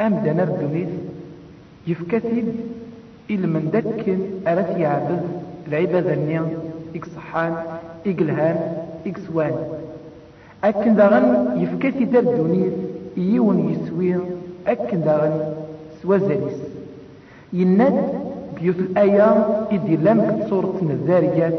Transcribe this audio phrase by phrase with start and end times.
[0.00, 0.88] أمد نردنيث
[1.86, 2.44] يفكثيد
[3.30, 5.20] إلى من دكن أرث يعبد
[5.68, 6.46] العبادة النيا
[6.96, 7.54] إكسحان
[8.06, 8.56] إقلهان
[9.06, 9.52] إكسوان
[10.64, 12.72] أكن داغن يفكثيد الدنيث
[13.16, 14.16] يون يسوي
[14.66, 15.54] أكن داغن
[16.02, 16.58] سوازاليس
[17.52, 18.08] يناد
[18.60, 21.58] بيوت الآيام إدي لم صورة الذاريات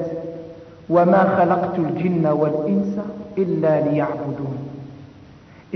[0.90, 2.98] وما خلقت الجن والإنس
[3.38, 4.58] إلا ليعبدون.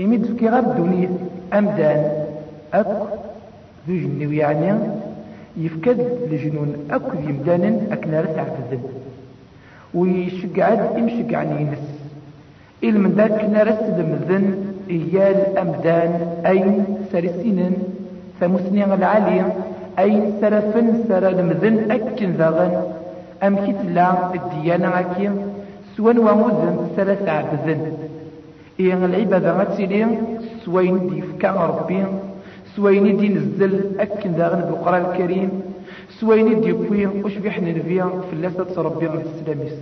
[0.00, 1.10] إمد في غاب دنيا
[1.58, 2.19] أمدان
[2.74, 3.04] أكو
[3.88, 4.72] ذو جنو يعني
[5.56, 5.98] يفكد
[6.30, 8.82] لجنون أكو يمدان أكنا رتعبدن
[9.94, 11.86] ويشقعد إمشقعني ينس.
[12.84, 14.44] إل من ذاك نرس دمذن
[14.90, 16.12] إيال أمدان
[16.46, 17.72] أين سرسين
[18.40, 19.46] ثمسني العالية
[19.98, 22.72] أين سرفن سر دمذن أكن ذاغن.
[23.42, 25.30] أم كتلا الديانة أكي
[25.96, 27.92] سوان ومذن سرس عبذن
[28.80, 30.06] إيه العبادة غتسيلي
[30.64, 32.04] سوين ديفكا ربي
[32.76, 35.50] سوين دي نزل أكن داغن بالقرآن الكريم.
[36.20, 39.78] سوين دي كوي وش بيحنا في اللاسة ربي السلاميس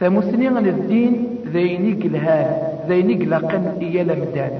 [0.00, 2.48] ثمسني الدين ذيني قلهان
[2.88, 4.52] ذيني قلقن إيا لمدان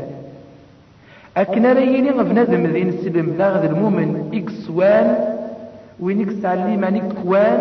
[1.37, 5.09] أكن ريني غفنادم ذين السلم لاغذ المؤمن إكسوان
[6.01, 7.59] وين إكسعلي مانيك كوان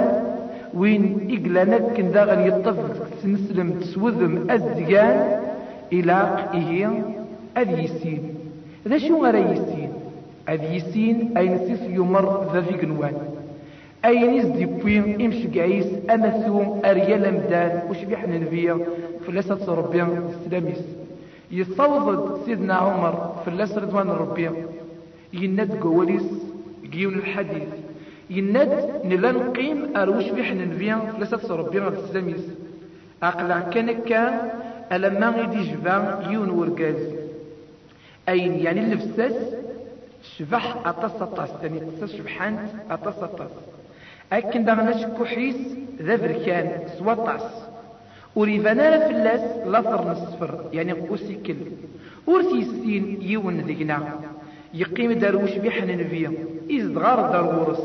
[0.74, 1.04] وين
[1.36, 5.18] إقلانك كن داغن يطفق سنسلم تسوذم أزيان
[5.94, 6.18] إلى
[6.54, 6.90] إيه
[7.58, 8.39] أذ يسين
[8.88, 9.92] ذا شو غير يسين
[10.50, 13.14] أذ يسين أي نسيس يمر ذا في قنوان
[14.06, 18.78] أي نزدي بوين إمش قعيس أمثو أريال مدان وش بيحنا نبيا
[19.28, 20.84] فلاسة ربيا السلاميس.
[21.52, 24.54] يصوضد سيدنا عمر فلاس رضوان ربيا
[25.34, 26.30] يند قواليس
[26.94, 27.70] قيون الحديث.
[28.30, 28.74] يند
[29.06, 32.46] نلا نقيم أروش بيحنا نبيا فلاسة ربيا السلاميس.
[33.24, 34.50] أقلع كان كان
[34.92, 37.19] ألما غيدي جبا يون ورقاز.
[38.30, 39.34] أين؟ يعني اللبساس
[40.38, 42.60] شبح أطاس أطاس تاني قصص شبحانت
[42.92, 43.52] أطاس أطاس.
[44.34, 45.56] أكن دغنا شكوحيس
[46.02, 47.42] ذا بركان سواطاس
[48.36, 51.56] وريفانا فلاس لافر نصفر يعني قوسيكل
[52.28, 54.20] ورثي السين يون ذينا
[54.74, 56.34] يقيم داروش بيحنا نبيا.
[56.72, 57.84] إزد غار دار ورس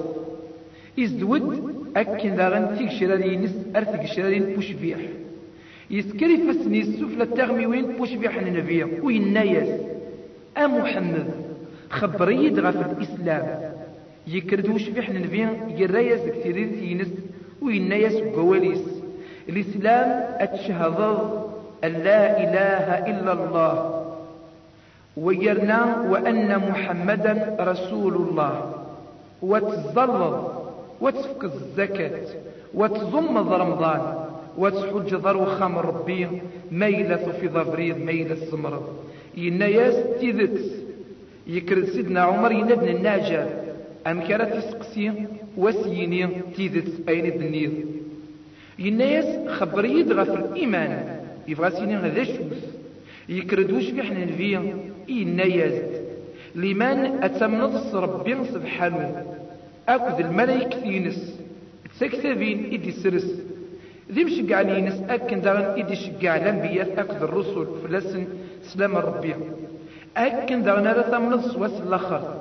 [1.01, 4.99] إزد ود أكن دغن تيك شرارين أرثك شرارين بوش بيح.
[5.91, 8.89] يسكري فسني السفلى التغميوين بوش بيحنا نبيا.
[9.03, 9.69] وينايس
[10.57, 11.27] أ محمد؟
[11.91, 13.73] خبري غف الإسلام
[14.27, 17.13] يكرد بيحنا نبيا يرايس كثير ينس
[17.63, 18.85] وينايس قواليس.
[19.49, 20.09] الإسلام
[20.41, 21.01] أتشهد
[21.85, 24.05] أن لا إله إلا الله.
[25.17, 28.73] ويرنا وأن محمدا رسول الله.
[29.43, 30.37] وتظلل
[31.01, 32.21] وتفك الزكاة
[32.75, 34.03] وتضم رمضان
[34.59, 36.29] وتحج ضرو خمر ربي
[36.71, 38.87] ميلة في ضفريض ميلة سمرض
[39.37, 40.85] يناياس تيذت.
[41.47, 43.47] يكرد سيدنا عمر ينبن الناجر
[44.07, 45.13] أم كانت تسقسي
[45.57, 47.71] وسيني تيذت أين الدنيا
[48.79, 51.21] يناياس خبري يدغى في الإيمان.
[51.49, 52.63] يبغى سيني غدا شوس
[53.29, 54.77] يكرد وش بيحنا نفيا
[55.09, 55.83] يناياس
[56.55, 59.25] لمن أتمنض ربي سبحانه.
[59.89, 61.41] أكد الملايك ثينس
[61.91, 63.43] تسكتبين إدي سرس.
[64.13, 68.27] ذي مشقع نينس أكن داغن إدي شقع الأنبياء أكد الرسل فلسن.
[68.73, 69.37] سلام الربيع
[70.17, 72.35] أكن داغن هذا ثمنض واس الآخر.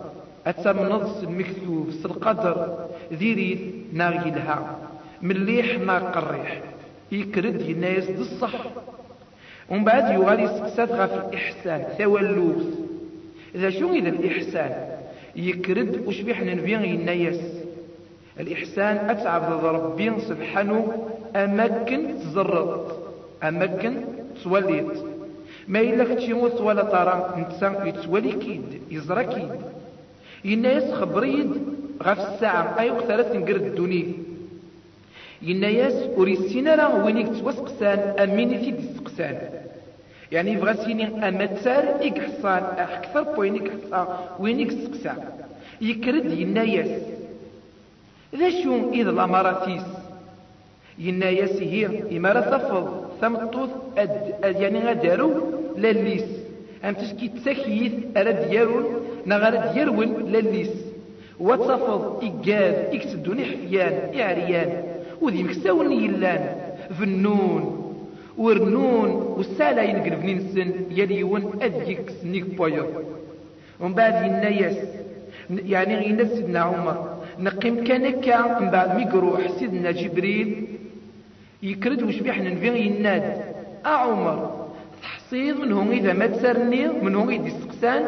[0.48, 2.88] أتمنض المكتوب القدر.
[3.14, 4.78] ذيري ناغي لها.
[5.22, 6.62] مليح ما قريح.
[7.12, 8.66] يكرد ينايس دي الصح.
[9.70, 11.86] ومن بعد يغالي سكسات غاف الإحسان.
[11.98, 12.66] ثوالوث
[13.56, 14.72] إذا شو إذا الإحسان؟
[15.36, 17.42] يكرد وش بيحنا نبيان ينايس.
[18.40, 21.08] الإحسان أتعب ربي سبحانه.
[21.36, 23.00] أمكن تزرط
[23.44, 24.02] أمكن
[24.44, 25.13] توليت.
[25.68, 29.50] ما إلا كتشيموت ولا ترى انت يتولي كيد يزرى كيد.
[30.46, 31.52] ينايس خبريد
[32.04, 34.06] غاف الساعة أي ثلاث نقرد الدنيا.
[35.42, 39.38] ينايس وريسينا راه وينيك توسقسان أميني في ديسقسان.
[40.32, 44.08] يعني يبغى سيني أمتسال إكحصان أكثر بوينيك حصان
[44.40, 45.18] وينيك سقسان
[45.82, 46.92] يكرد ينايس
[48.36, 49.84] ذا شو إذا الأماراتيس
[51.00, 53.13] ينايس هي إمارة تفض.
[53.98, 55.32] أد يعني غدارو
[55.78, 56.26] لليس
[56.86, 58.86] أم تشكي تسكيث أرد ديارون
[59.26, 60.72] نغرد يرون لليس
[61.40, 64.84] وتصفض إيجاز إكسدون حفيان إعريان
[65.22, 66.56] وذي مكساون يلان
[67.00, 67.64] فنون
[68.38, 72.86] ورنون والسالة ينقل بنين السن يليون أذيك سنيك بوير
[73.80, 74.78] ومن بعد ينايس
[75.50, 78.02] يعني غينا سيدنا عمر نقيم كان
[78.62, 80.73] من بعد ميقروح سيدنا جبريل
[81.64, 83.42] يكرد وش بيحنا نفين يناد
[83.86, 84.66] أعمر
[85.04, 88.04] تحصيد منهم إذا ما تسرني منهم إذا استقسان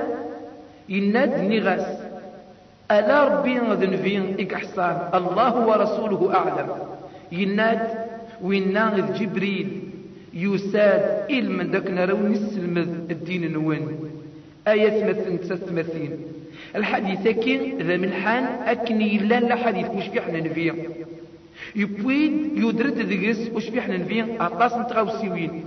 [0.89, 1.87] يناد نغاس.
[2.91, 6.69] ألا ربي غذن فين إكحصان الله ورسوله أعلم.
[7.31, 7.87] يناد
[8.41, 9.85] ويناد جبريل.
[10.35, 13.87] يساد من داك نراو نسلمذ الدين نوان
[14.67, 16.11] آية مثل تستمثين
[16.75, 20.75] الحديث كين ذا ملحان أكني لا لا حديث وش في نفيا
[21.75, 25.65] يبويد يدرد ذقس وش في حنا نفيا أطاس نتغاوسيوين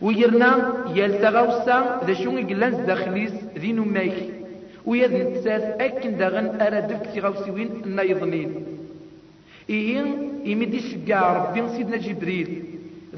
[0.00, 0.50] ويرنا
[0.94, 4.30] يلتغاوسا ذا شون يقلانز داخليس ذي نمايك.
[4.86, 8.50] ويذ نتساس أكن داغن أرادك تغاوسيوين النايضنين
[9.70, 10.04] إيه
[10.44, 12.62] يمدي شقع ربي سيدنا جبريل.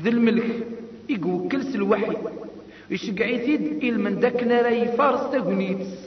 [0.02, 0.50] ذي الملك.
[1.08, 2.16] يقو كلس الوحي.
[2.90, 6.03] يشقعيتيد إل من داك ناري فارس تاقنيتس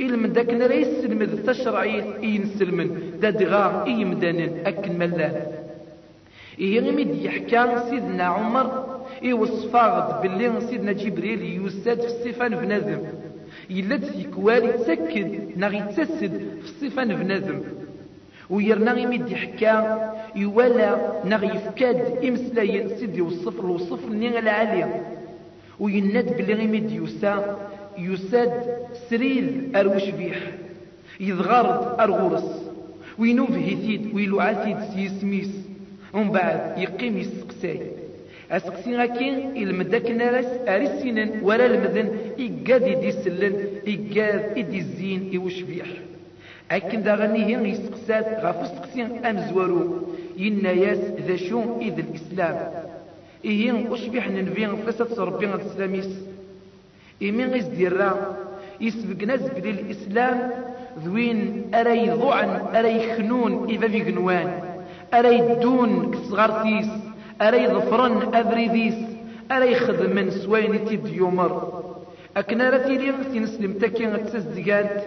[0.00, 2.88] إل من داك ناري يسلمد تشرعيت ينسلمن
[3.20, 5.36] دا دغا إي مدانن أكن ملان
[6.60, 8.66] غميد يحكى سيدنا عمر
[9.24, 12.98] إي وصفاغد باللي سيدنا جبريل يساد في الصفان بنادم
[13.70, 17.62] يلد يكوالي تسكد نغي تسد في الصفان بنادم
[18.50, 19.74] ويرنا غيميد يحكى
[20.36, 25.02] يوالا نغي يفكاد إمسلاين سيدي وصف وصف نيغ العالية.
[25.80, 27.58] ويناد بلي غيميد يوسا
[27.98, 28.52] يساد
[29.10, 30.38] سريد أروش بيح.
[31.20, 32.64] يضغرد أرغورس.
[33.18, 35.50] وينوف هيثيد ويلو عاتيد سيسميس
[36.12, 37.80] ومن بعد يقيم يسقساي.
[38.50, 42.08] أسقسي غاكين المدك نارس أرسينن ولا المذن
[42.38, 43.54] إيقاد يدي سلن
[43.86, 45.86] إيقاد يدي الزين إيوش بيح.
[46.70, 50.98] أكن دا غنيه يسقسات غاف سقسين أمزورو يناياس
[51.28, 52.70] ذا شون إذ الإسلام
[53.44, 56.08] إيه أشبح ننبين فلسة ربنا الإسلاميس.
[57.22, 58.36] غيز ديرا
[58.80, 60.50] يسبق نزبل الإسلام.
[61.04, 64.48] ذوين أري ضعن أري خنون إذا في جنوان
[65.14, 66.86] أري دون كصغارتيس
[67.42, 68.94] أري ظفرن أذريديس
[69.52, 71.84] أري خدمن سوين تيد يومر.
[72.36, 75.04] أكنا رتي لي تنسلم تكين تسزقات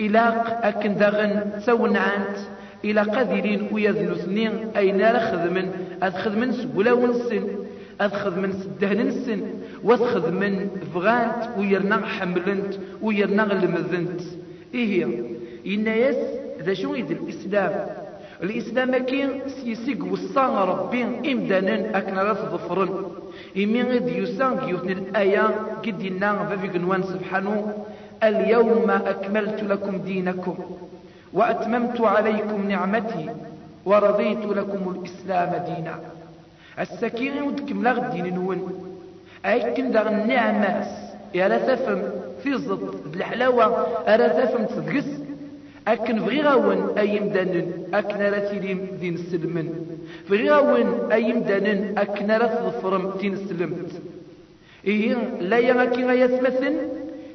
[0.00, 2.36] إلى أكن داغن تسونعانت
[2.84, 5.70] إلى قادرين ويذنو سنين أين خدمن
[6.02, 7.65] أخذ سبولا ونسن.
[8.00, 9.40] أخذ من سدهن نسن
[9.84, 14.20] واخذ من فغانت ويرنا حملنت ويرنا لمذنت.
[14.74, 15.04] إيه
[15.66, 16.16] إن يس
[16.62, 17.86] ذا شو إذ الإسلام.
[18.42, 21.02] الإسلام كين سيسيق وصان ربي
[21.32, 23.06] إمدانا أكنا لا تظفرن
[23.56, 25.42] إمين غد يسان يوثن الآية
[25.84, 27.72] قد ينا ففي قنوان سبحانه
[28.22, 30.56] اليوم أكملت لكم دينكم
[31.32, 33.30] وأتممت عليكم نعمتي
[33.84, 36.15] ورضيت لكم الإسلام دينا.
[36.78, 38.60] السكينة ودكم لغ الدين نون
[39.46, 40.88] أيكن دغ النعماس
[41.34, 42.02] يا لا تفهم
[42.42, 43.64] في ضد الحلاوة
[44.08, 45.08] أرى تفهم تدقس
[45.88, 49.68] أكن غاون أي مدانن أكن راه تيليم دين السلمن.
[50.30, 53.90] غاون أي مدانن أكن راه تظفرم دين السلمت.
[54.86, 56.74] إيه لا يغاكي غايا ثلاثن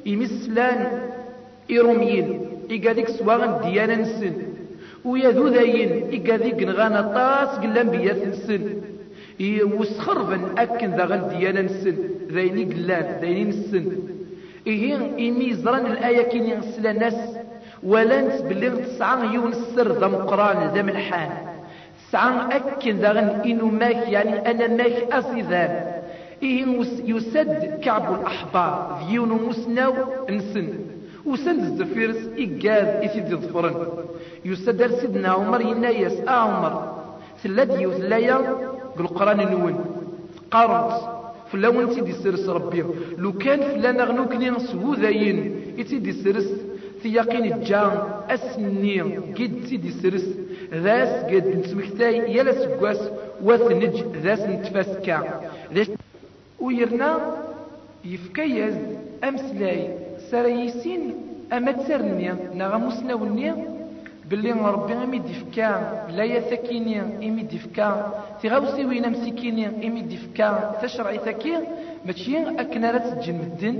[0.08, 0.78] إمسلان
[1.70, 2.40] إروميين
[2.70, 4.32] إيقاديك سواغن ديانا نسن.
[5.04, 8.62] ويا ذو ذاين إيقاديك نغانا طاس قلان بيا نسن
[9.40, 11.96] وسخربن أكن ذا غل ديانا نسن
[12.32, 13.92] ذايني قلان ذايني نسن.
[14.66, 17.14] إيه إمي زران الآية كين يغسل الناس
[17.82, 21.30] ولانس باللي تسعى يون السر ذا مقران ذا ملحان.
[22.08, 25.92] تسعى أكن غن إنو ماك يعني أنا ماك أصيذان
[26.42, 26.66] إيه
[27.04, 29.94] يسد كعب الأحبار ذيون مسناو
[30.30, 30.68] نسن.
[31.26, 33.86] وسند الزفيرس إيقاذ إثيد ظفرن.
[34.44, 37.02] يسد سيدنا عمر ينايس آه عمر.
[37.42, 38.38] ثلاث يوثلايا
[38.96, 39.74] بالقرآن نون.
[40.50, 40.92] قارنت.
[41.52, 42.84] فلاون تيدي سرس ربي.
[43.18, 45.38] لو كان فلانا غنوكني سهو ذاين
[45.88, 46.48] تيدي سرس
[47.02, 47.92] ثياقين الجان
[48.30, 49.00] أسني.
[49.36, 50.26] قد تيدي سرس
[50.72, 53.00] ذاس قد نسمكتاي يلا سقواس
[53.42, 55.18] وثنج ذاس نتفاسكا
[56.60, 57.10] ويرنا
[58.04, 58.74] يفكيز
[59.24, 59.98] أمسلاي.
[60.30, 61.14] سرايسين
[61.52, 63.52] أما تسرني نغا مسناوني
[64.30, 65.68] باللي ربي إمي ديفكا
[66.16, 67.88] لا يثكيني إمي ديفكا.
[68.42, 70.78] تغاوسي وين مسكيني إمي ديفكا.
[70.82, 71.54] تشرعي ثكي
[72.06, 73.78] ماشي أكنا لا تجن مدن.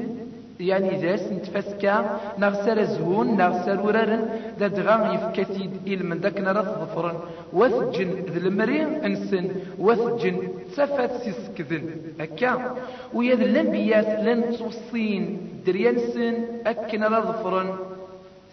[0.61, 4.29] يعني جالس نتفسكا نغسر زهون نغسر ورارن.
[4.61, 7.13] دا دغا يفكتيد من داك نرى ظفرا
[7.53, 9.47] وثجن ذي المري أنسن
[9.79, 10.37] وثجن
[10.77, 11.85] تفات سيسكذن
[12.21, 12.77] هكا.
[13.15, 15.23] ويا ذي الانبيات لن توصين
[15.67, 16.35] دريانسن
[16.67, 17.92] اكن نرى ظفرا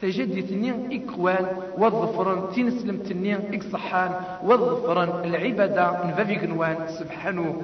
[0.01, 1.45] تجدي تنين إكوان
[1.77, 4.11] والظفران تنسلم تنين إكصحان
[4.43, 7.61] والظفران العبادة نفافي قنوان سبحانه.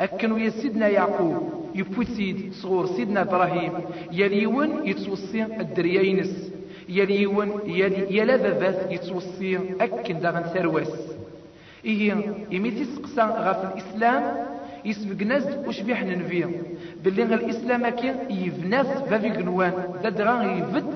[0.00, 3.72] أكنو يا سيدنا يعقوب يفوسيد صغور سيدنا إبراهيم
[4.12, 6.50] يليون يتوصي الدريينس
[6.88, 7.48] يليون
[8.10, 10.92] يلا بابات يتوصي أكن داغن ثرواس
[11.84, 12.14] إيه
[12.50, 14.22] يميتي سقسا غاف الإسلام
[14.84, 16.50] يسبق ناس وش بيحنا نفيا
[17.04, 20.86] باللي الإسلام كي يفناس فافي قنوان ذا دغان يفد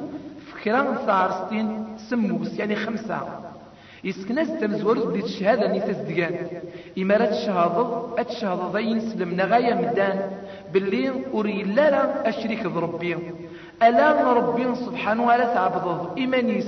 [0.63, 3.21] فكران ثارستين سموس يعني خمسة.
[4.05, 6.35] يسكناز تمزور بديت الشهادة ني تزدقان
[6.99, 7.77] إما راه تشهاض
[8.21, 10.31] أتشهاض ضين سلم نغاية مدان
[10.73, 13.17] باللي أري لا أشريك بربي
[13.83, 16.67] ألا ربي سبحانه وتعالى تعبضه إيمانيس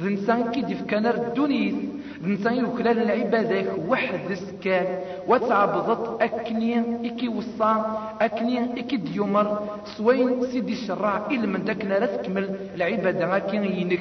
[0.00, 1.74] ذنسان كي ديف كان الدنيس
[2.22, 4.86] ذنسان يوكلال العبادة واحد سكان
[5.28, 9.58] وتعبضت أكني إكي وصا أكني إكي ديومر
[9.96, 14.00] سوين سيدي الشراع إلا من داك لا تكمل العبادة كي ينك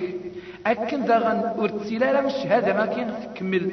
[0.66, 3.70] أكن ذاغن ارتسلا مش هذا ما كان تكمل.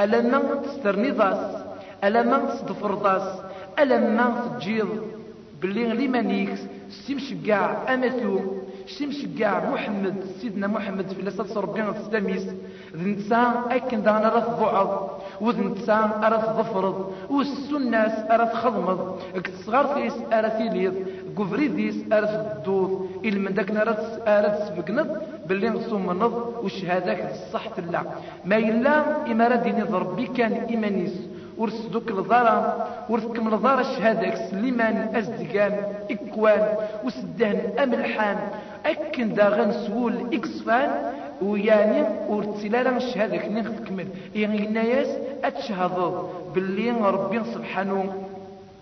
[0.00, 1.62] ألا ما تسترني ضاس
[2.04, 3.40] ألا ما تصدفر ضاس
[3.78, 4.88] ألا ما تجيض.
[5.62, 6.60] باللي لمانيكس
[6.90, 7.94] سيمشقاع
[8.82, 12.46] أمثو سيمشقاع محمد سيدنا محمد في لسات ربنا السلاميس
[12.96, 20.94] ذنسا أكن ذانا رث ضعض وذنسا أرث ظفرض والسناس أرث خضمض اكتصغر فيس أرث يليض
[21.36, 25.08] قفريديس أرث الدوض إل من داك نرث أرث سبقنض
[25.46, 28.02] باللي نصوم نض وشهادك الصح تلا
[28.44, 31.16] ما إلا إما ديني ضربي كان إيمانيس
[31.58, 35.72] ورسدوك الضارة ورثكم الضارة الشهادة سليمان أزدقان
[36.10, 36.68] إكوان
[37.04, 38.36] وسدان أملحان
[38.86, 40.90] أكن داغن سول إكسفان
[41.42, 45.06] ويعني ورتسلالا الشهادة كنين تكمل يعني الناس
[45.44, 46.22] أتشهدوا
[46.54, 48.12] باللي ربي سبحانه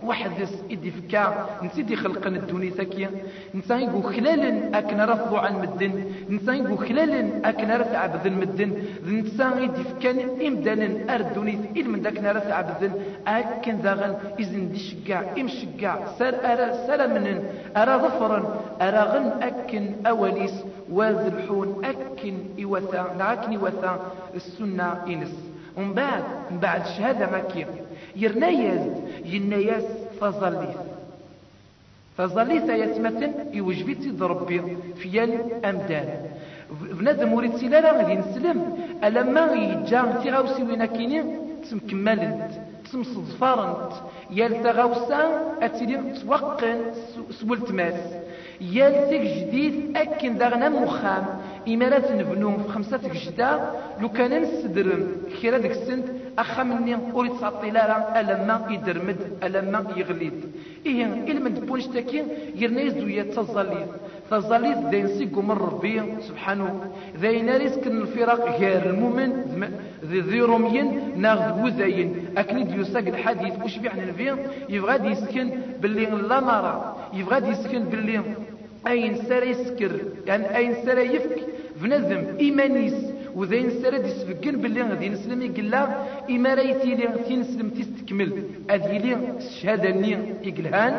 [0.05, 3.11] وحدث إدي فكا نسيدي خلقنا الدنيا ثكية
[3.55, 8.73] نسان يقول خلال أكن رفضوا عن مدن نسان يقول خلال أكن رفع عبد المدن.
[9.07, 10.11] نسان إدي فكا
[10.47, 12.93] إمدانا أردوني إل من داك رفع عبد
[13.27, 17.45] أكن ذاغن إذن دي شقاع إم شقاع سر أرى سر منن.
[17.77, 20.55] أرى ظفرا أرى غن أكن أوليس
[20.91, 25.35] وذلحون أكن إوثا نعكني وثا السنة إنس.
[25.77, 27.67] ومن بعد من بعد شهادة مكية.
[28.17, 28.83] يرنايز
[29.25, 29.85] يناياس
[30.21, 30.77] فظليث
[32.19, 34.63] فظليث يتمثل يوجبت ضربي
[34.97, 36.09] في الأمدان
[36.71, 38.59] بنادم وريد سلالا غادي نسلم.
[39.05, 41.25] ألما يجا تيغاوسي وين كيني
[41.71, 42.51] تمكملنت
[42.93, 43.93] تمصدفارنت.
[44.31, 45.21] يال تغاوسا
[45.63, 46.79] أتيلي توقن
[47.31, 48.01] سولت ماس.
[48.61, 51.25] يال تيك جديد أكن داغنا مخام.
[51.75, 53.51] إمارات نبنو في خمسة جدا
[54.01, 55.03] لو كان نسدرم
[55.41, 56.05] كيرا ديك السند
[56.39, 60.39] أخا مني أور يتسعطي لا ألما يدرمد ألما يغليد.
[60.87, 62.25] إيه إلا من دبونش تاكي
[62.55, 63.87] يرنا يزوية تظليد
[64.31, 66.93] تظليد دين سيقو من ربي سبحانه.
[67.21, 69.31] ذاين ريسك الفرق غير المؤمن
[70.05, 74.37] ذي ذي روميين ناخذ وزاين أكني ديوساق الحديث وش بيعني الفير
[74.69, 75.51] يبغى يسكن
[75.81, 76.97] باللي لا مرة.
[77.13, 78.21] يبغى يسكن باللي
[78.87, 79.93] أين سرى يسكر؟
[80.27, 81.39] يعني أين سرى يفك؟
[81.81, 82.95] بنظم إيمانيس
[83.35, 85.83] وذين سرد يسفقن باللي غادي نسلم يقلا
[86.31, 88.33] إما رايتي لي تنسلم تستكمل
[88.71, 90.11] أذي لي الشهادة ني
[90.43, 90.95] يقلهان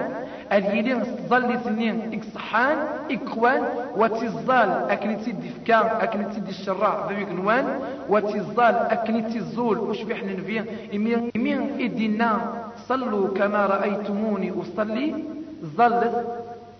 [0.51, 2.77] أذي لي تظل تني إكصحان
[3.11, 3.61] إكوان
[3.99, 7.65] وتزال أكني تسدي فكا أكني تسدي الشراع ذوي قنوان
[8.09, 11.53] وتزال أكني تزول وش بيحنا نفيا إمي إمي
[11.85, 12.31] إدينا
[12.87, 15.15] صلوا كما رأيتموني أصلي.
[15.77, 16.15] ظلت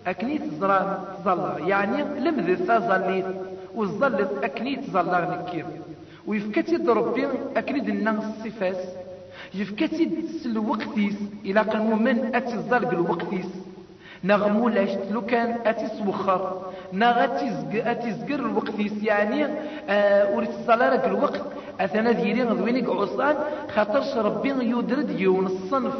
[0.06, 0.88] أكني تزران
[1.24, 2.48] تظل يعني لمذ
[2.90, 3.24] ظليت.
[3.74, 5.66] وظلت أكني تظل نكير.
[6.26, 7.26] ويفكتي ربي
[7.56, 8.76] أكني دنا الصفات
[9.54, 10.10] يفكتي
[10.46, 13.46] الوقتيس إلى قنو من أتزال بالوقتيس
[14.24, 16.62] نغمو لاش لو كان أتسوخر
[16.92, 17.24] نغ
[17.74, 19.02] أتزقر الوقتيس.
[19.02, 19.46] يعني
[19.88, 21.42] آه الصلاة الوقت.
[21.80, 23.36] أثنى ذيرين غضوينك عصان
[23.74, 25.94] خاطرش ربي يدرد يون الصنف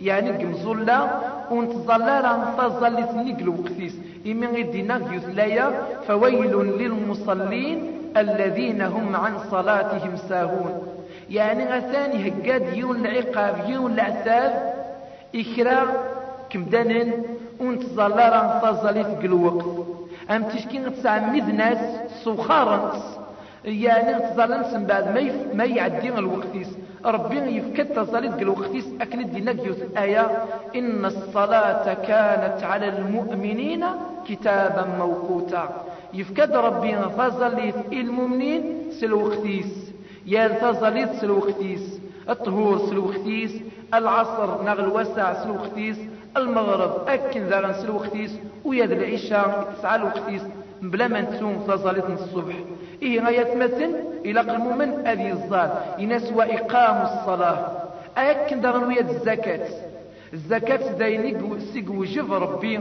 [0.00, 1.08] يعني قمزولا
[1.50, 3.96] ونتظلر عن تظل ثنيك الوقتيس
[4.26, 5.70] إمن غدنا يثلايا
[6.08, 10.82] فويل للمصلين الذين هم عن صلاتهم ساهون.
[11.30, 14.74] يعني أثاني هقاد يون العقاب يون العذاب
[15.34, 15.82] إكرا
[16.50, 17.12] كمدانن
[17.60, 19.64] ونتظلر عن تظل ثقل الوقت
[20.30, 21.78] أم تشكين تسعمد ناس
[22.24, 23.18] سوخارنس
[23.64, 25.04] يعني تظلنس من بعد
[25.54, 26.68] ما يعدي الوقتيس.
[27.04, 30.44] ربي يفكد تظلت قل وقتيس أكن دينا جيوث آية
[30.76, 33.84] إن الصلاة كانت على المؤمنين
[34.28, 35.84] كتابا موقوتا.
[36.14, 38.62] يفكد ربي تظلت المؤمنين
[39.00, 39.92] سلوقتيس
[40.26, 43.52] يا تظلت سلوقتيس الطهور سلوقتيس
[43.94, 45.98] العصر نغل وسع سلوقتيس
[46.36, 50.42] المغرب أكن ذا سلوقتيس ويا العشاء تسعى الوقتيس
[50.90, 52.54] بلا ما نتسوم تظلت الصبح.
[53.02, 53.90] إيه غاية مثل
[54.38, 57.82] قلم من أذي الظال إناس وإقام الصلاة.
[58.16, 59.68] أكن دارن ويا الزكاة.
[60.32, 62.80] الزكاة دايني سيق وجف ربي.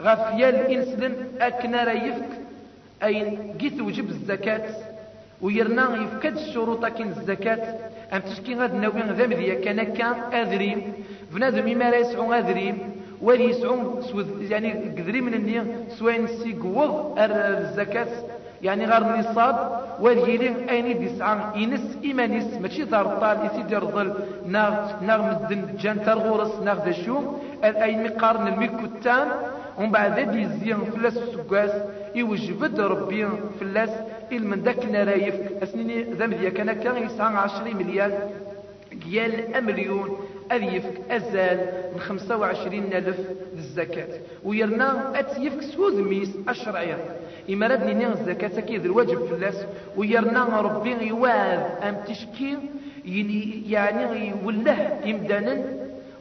[0.00, 2.32] غفيا الإنسلن أكن ريفك
[3.04, 4.66] أي جيت وجب الزكاة.
[5.42, 7.64] ويرنا يفكد الشروط كين الزكاة.
[8.12, 10.92] أم تشكي غاد ناوي ذا مذيا كان كان أذريم
[11.32, 12.91] بنادم ما لا يسعون أذريم
[13.22, 14.02] ولي يسعون
[14.50, 15.64] يعني قدري من النية
[15.98, 18.06] سواء سيقوض الزكاة.
[18.62, 19.56] يعني غير النصاب.
[20.00, 24.14] والجيلي أين ديسعان ينس ايمانيس ماشي دار الطال يسيدي رضل
[24.46, 29.28] ناغ ناغ مدن جان ترغورس ناغ دشوم اي مقارن الملك التام
[29.78, 31.70] ومن بعد ذا ديزيان فلاس السكاس
[32.14, 33.28] يوجبد ربي
[33.60, 33.90] فلاس.
[34.32, 38.12] من داك نرايف أسنيني ذا مذيا كان كان يسعى 20 مليار.
[38.92, 40.08] ديال أمليون.
[40.56, 41.58] أذ يفك أزال
[41.94, 43.16] من خمسة وعشرين ألف
[43.56, 44.08] للزكاة.
[44.44, 46.98] ويرنا أتيفك سوذ ميس الشرعية
[47.50, 49.64] إما ردني نيغ الزكاة كيد الواجب في الناس.
[49.96, 52.58] ويرنا ربي يواذ أم تشكي
[53.68, 55.64] يعني يوله إمدانا.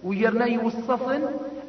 [0.03, 1.21] ويرنا يوصفن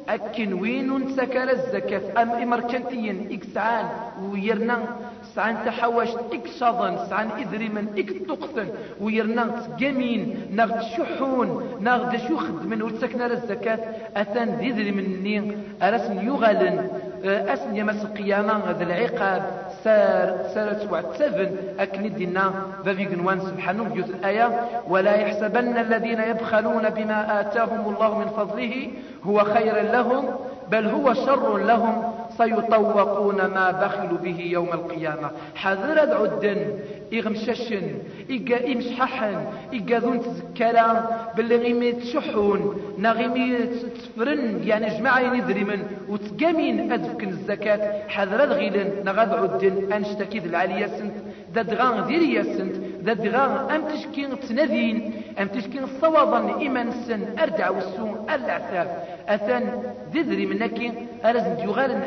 [0.09, 2.21] أكن وين سكر الزكاة.
[2.21, 3.85] أم إمركنتيا إكسعان.
[4.31, 4.97] ويرنا
[5.35, 8.67] سعان تحوش إك شظن سعان إذريمن إك تقثن
[9.01, 10.21] ويرنا تقامين
[10.51, 13.79] نغد شحون نغد شو خدمن وتسكنا الزكاة
[14.17, 14.49] أثان
[14.97, 16.89] من نين أرسن يغلن.
[17.25, 19.43] أسن يمس القيامة ذا العقاب.
[19.83, 22.53] سار سارت وعتسفن أكن دينا.
[22.85, 24.47] ذي قنوان سبحانه جزء الآية
[24.87, 28.91] ولا يحسبن الذين يبخلون بما آتاهم الله من فضله
[29.23, 30.23] هو خير لهم.
[30.71, 35.31] بل هو شر لهم سيطوقون ما بخلوا به يوم القيامة.
[35.55, 36.79] حذر عدن
[37.13, 37.81] إغمششن
[38.29, 43.57] إيقا إمشححن إيقا ذون تذكرا باللي غيمي تشحون نغيمي
[43.99, 48.07] تفرن يعني جماعة من وتقامين أدفكن الزكاة.
[48.07, 51.13] حذر غيلن نغاد عدن أنشتكي ذي العالية سنت.
[51.55, 52.75] دادغان ذيريا سنت
[53.07, 58.87] دادغان أم تشكين تنذين أم تشكين الصوابا إيمان السن أرجع والسوء العثاب
[59.27, 60.79] أثان ذذري منك
[61.25, 62.01] أرزن يغالن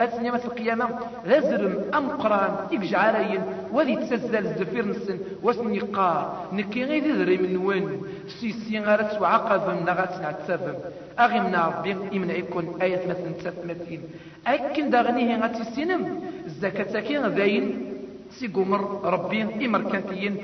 [0.00, 0.88] أسن يمس القيامة.
[1.26, 3.40] غزرم أم قران إبجعارين
[3.72, 8.02] وذي تسزل الزفير نسن واسن يقار نكي غي ذذري من وين؟
[8.40, 10.74] سيسي غارت وعقب نغات نعتسفم
[11.18, 14.02] أغي من ربي يكون آية مثل تسمثين.
[14.46, 17.93] أكن داغنيه غاتي السينم الزكاة كين ذاين
[18.38, 18.80] سيقومر
[19.14, 20.34] ربي إمركاتيين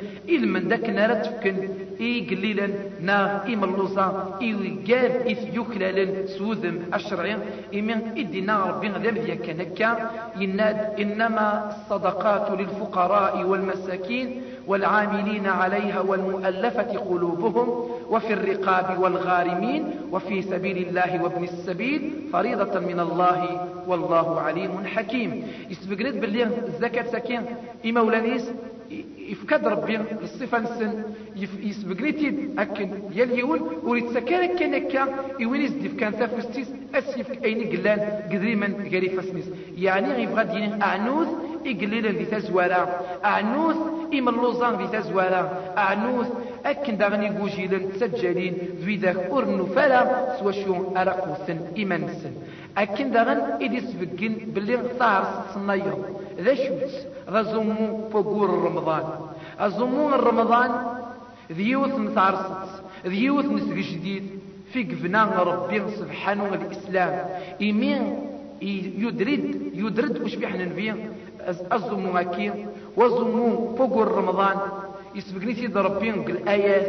[0.53, 1.57] من داك نارا تفكن
[2.00, 2.66] إي قليلا
[3.46, 4.53] إي ملوصا إي
[4.88, 7.37] قاد إي يكلالا سوذم الشرعي
[7.74, 9.90] إمن إدنا ربي غذاب ذيك كنكا.
[10.37, 17.68] يناد إنما الصدقات للفقراء والمساكين والعاملين عليها والمؤلفة قلوبهم
[18.11, 22.00] وفي الرقاب والغارمين وفي سبيل الله وابن السبيل
[22.33, 23.40] فريضة من الله
[23.87, 25.31] والله عليم حكيم.
[25.70, 27.42] يسبقنت باللي الزكاة سكين
[27.86, 28.50] إما ولانيس
[29.18, 31.02] يفكد ربي الصفة نسن
[31.62, 35.02] يسبقنيتي أكن يلي يقول وريد سكان كان كا
[35.38, 38.00] يوينيز ديف كان تفستيس أسيف أين قلان
[38.32, 41.28] قدري من قري فسنيس يعني غيبغى دين أعنوث
[41.66, 42.82] إقليلا ذي تزوارا
[43.24, 43.76] أعنوث
[44.14, 45.42] إما اللوزان ذي تزوارا
[45.78, 46.28] أعنوث
[46.66, 50.00] أكن داغني قوجيلا تسجلين ذي ذاك أرنو فلا
[50.40, 52.32] سوى شو أرقوثن إيمان سن
[52.78, 55.94] أكن داغن إدي سبقين باللي طار صنايا
[56.38, 56.90] ذا شوت
[57.30, 59.04] ذا زمو فقور رمضان.
[59.60, 60.70] الزمو رمضان
[61.52, 64.30] ذيوث متعرصت ذيوث نسق جديد.
[64.72, 67.28] في قفنا ربي سبحانه الإسلام.
[67.60, 68.02] إيمين
[68.62, 71.12] يدرد يدرد وش بيحنا نبيه
[71.72, 72.66] الزمو هكي
[72.96, 74.56] وزمو فوق رمضان.
[75.14, 76.86] يسبقني سيد ربي الآيات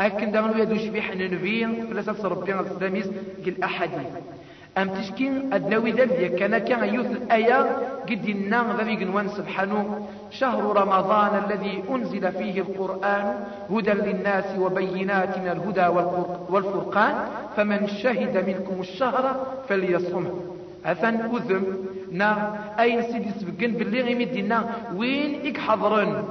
[0.00, 3.06] أكن دغنو يدوش بيحنا نبيه فلسة ربي الإسلاميس
[3.46, 4.12] قل أحاديث.
[4.78, 7.60] أم تشكين أدنوي ذلك كان كان يوث الآية
[8.08, 8.66] قد النام
[9.02, 10.08] نوان سبحانه.
[10.30, 13.34] شهر رمضان الذي أنزل فيه القرآن
[13.70, 15.86] هدى للناس وبينات من الهدى
[16.52, 17.14] والفرقان.
[17.56, 20.34] فمن شهد منكم الشهر فليصمه
[20.86, 21.64] أثن أذم.
[22.12, 22.30] نا
[22.80, 24.64] أين سيدي سبقن باللي غيمدينا
[24.96, 26.24] وين إك حضرن؟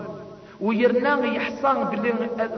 [0.62, 2.14] ويرنا يحصان باللي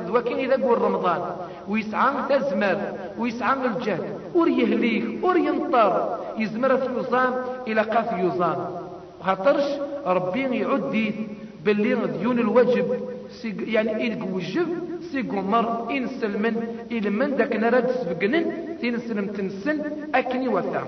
[0.07, 1.21] ذوكين إذا قول رمضان.
[1.67, 2.77] ويسعى تزمر
[3.17, 7.33] ويسعى الجهد وريهليك ورينطر يزمر في يوزان
[7.67, 8.57] إلى قاف يوزان
[9.23, 9.63] خاطرش
[10.05, 11.13] ربي يعدي
[11.65, 12.87] باللي ديون الواجب
[13.43, 14.67] يعني إلك وجب
[15.11, 16.55] سي قمر إنسلمن
[17.09, 18.45] من داك نراد سبقنن
[18.81, 19.77] تنسلم تنسن
[20.15, 20.83] أكني وثا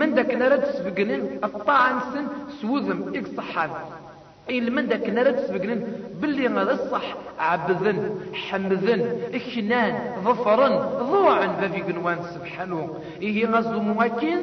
[0.00, 2.26] من داك نراد سبقنن الطاعن سن
[2.60, 3.70] سوذم إقصحان
[4.50, 5.80] من داك نرد سبقنن
[6.20, 9.00] باللي غدا الصح عبذن حمذن
[9.34, 10.74] إكنان ظفرن
[11.10, 12.94] ضوعا ففي قنوان سبحانه.
[13.22, 14.38] إيه غزو مواكين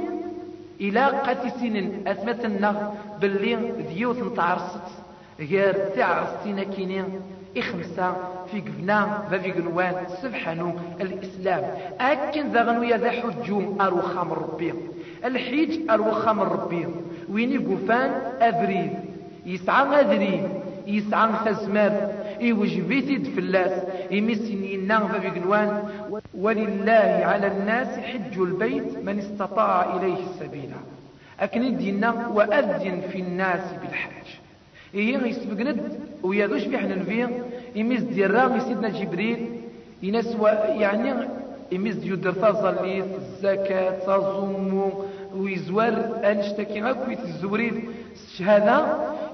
[0.82, 2.08] إلى قاتي سنين.
[2.08, 3.56] أثمتنا باللي
[3.94, 4.88] ديوث نتعرست
[5.40, 7.06] غير تعرستين كينين.
[7.58, 8.16] إخمسة
[8.52, 10.76] في قبنا ففي قنوان سبحانه.
[11.02, 11.64] الإسلام.
[12.00, 14.74] أكن ذا غنويا ذا حجوم أروخام ربي
[15.26, 16.88] الحيج أروخام ربي
[17.30, 18.12] ويني قفان
[18.42, 19.11] أبريد
[19.46, 20.44] يسعى أذريد
[20.88, 23.72] يسعى تزمر يوجبيتي فلاس
[24.12, 25.84] يمسنينا ففي قنوان
[26.34, 30.72] ولله على الناس حج البيت من استطاع إليه السبيل.
[31.40, 34.28] أكن دينا وأذن في الناس بالحج
[34.94, 37.30] إيه يسبقند ويادوش في حنا نفيا
[37.76, 39.46] يميز ديرا سيدنا جبريل
[40.04, 40.36] يناس
[40.68, 41.14] يعني
[41.72, 44.90] يميز ديو در تظليت الزكاة تظم
[45.36, 47.74] ويزوار انشتكي هاكو يتزوريد
[48.38, 48.86] شهادة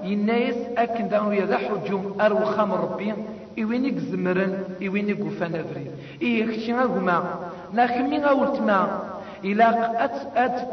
[0.02, 3.14] ينايس أكن دانو يدا حجوم أرو خام ربي
[3.62, 5.86] إوينيك زمرن إوينيك وفان أفري.
[6.22, 7.24] إيه كشي غاكما
[7.72, 9.02] ناخمي غاولتما
[9.44, 9.68] إلا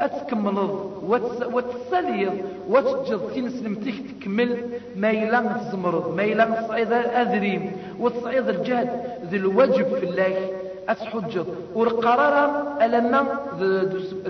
[0.06, 0.72] أتكملض
[1.54, 2.34] وتساليض
[2.70, 4.52] وتجد تنسلم تكمل.
[4.96, 8.89] ما إلا تزمرض ما إلا تصعيد أذريم وتصعيد الجهد
[9.30, 10.36] ذي الواجب في الله.
[10.89, 12.36] أتحجض والقرار
[12.82, 13.21] ألنا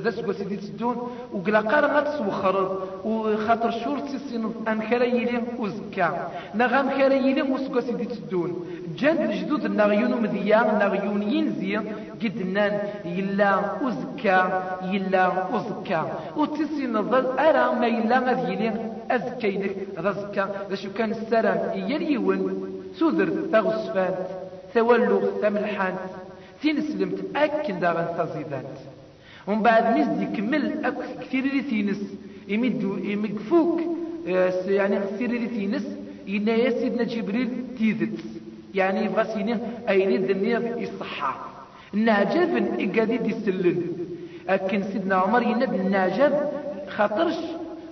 [0.04, 0.98] ذا سكوا سيدي تدون
[1.34, 2.70] وقلا قرار تسوخرض
[3.06, 6.30] وخاطر شور تسين أن كريلي وزكا.
[6.56, 8.52] نغام كريلي وسكوا سيدي تدون.
[8.98, 11.78] جند الجدود النغيون مذيا نغيون ينزي
[12.22, 12.74] قدنان
[13.06, 13.52] يلا
[13.84, 16.02] وزكا يلا وزكا.
[16.38, 18.72] وتسين الظل أرى ما يلا غذيلي
[19.12, 20.46] أزكينك ذا زكا.
[20.70, 21.60] ذا كان السلام
[21.92, 22.42] يليون
[23.00, 24.18] سوذر تغصفات
[24.74, 25.96] تولغ تملحان
[26.66, 28.74] تنسلمت أكن داغن تزيدات
[29.48, 32.02] ومن بعد ميز يكمل أك كثير تينس.
[32.48, 33.82] يمدو يمقفوك
[34.78, 35.86] يعني كثير تينس.
[36.30, 38.20] إن يا سيدنا جبريل تيذت.
[38.76, 39.56] يعني يبغى سيني
[39.90, 41.34] أين الدنيا يصحى.
[41.94, 42.52] النعجب
[42.84, 43.82] إقادي دي سلن
[44.50, 46.34] أكن سيدنا عمر يند النعجب
[46.96, 47.40] خاطرش.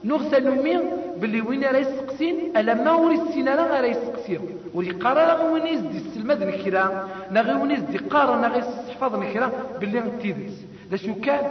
[0.04, 0.76] نغسل نمي
[1.20, 1.80] باللي وين راه
[2.14, 4.40] يسقسين ألا ما وري السينا راه يسقسين
[4.74, 10.56] ولي قرا وين يزدي السلمد نكرا نغي وين يزدي قارا نغي الصحفاظ نكرا باللي تيدس
[10.92, 11.46] دا شو كان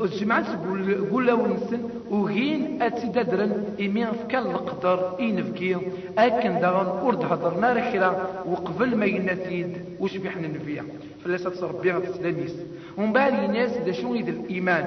[0.00, 0.46] الجماعة
[1.10, 1.80] قول له نسن
[2.10, 5.76] وغين اتدادرن إمين فكان القدر إنفكي
[6.18, 8.10] أكن داغن أرد هضرنا رخيرا
[8.46, 10.84] وقبل ما ينتيد وش بيحنا نبيع
[11.24, 12.54] فلا تصربي تسلميس
[12.98, 14.86] ومن بعد الناس دا شو الإيمان.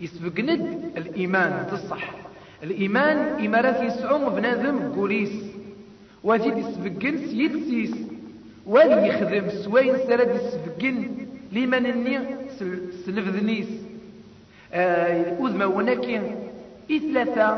[0.00, 2.04] يسبقند الإيمان تصح
[2.64, 5.32] الإيمان إمارات يسعوم بنادم قوليس
[6.24, 7.94] وزيد يسبقن سيس
[8.66, 10.96] والي يخدم سوين سرد يسبقن
[11.52, 12.18] لمن الني
[13.06, 13.66] سلفذنيس.
[14.72, 16.20] آه أذما ونكي
[16.90, 17.48] إثلاثة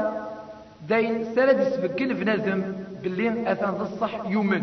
[0.89, 2.63] داين سرد يسبقن بنادم
[3.03, 4.63] باللي أثان الصح يومن.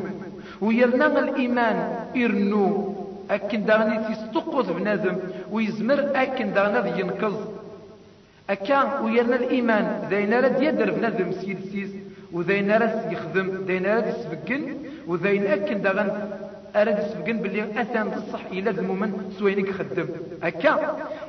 [0.61, 1.77] ويرنا الإيمان
[2.15, 2.95] إرنو
[3.29, 5.17] أكن داغني تستقوذ بنادم
[5.51, 7.35] ويزمر أكن داغني ينقذ.
[8.53, 11.91] أكا ويرنا الإيمان ذين رد يدر بنادم سيد سيس
[12.35, 14.63] وذين رد يخدم ذين رد يسبقن
[15.09, 16.09] وذين أكن دغن
[16.75, 20.07] أرد يسبقن باللي أثان الصح إلى المؤمن سوينك خدم
[20.43, 20.73] أكا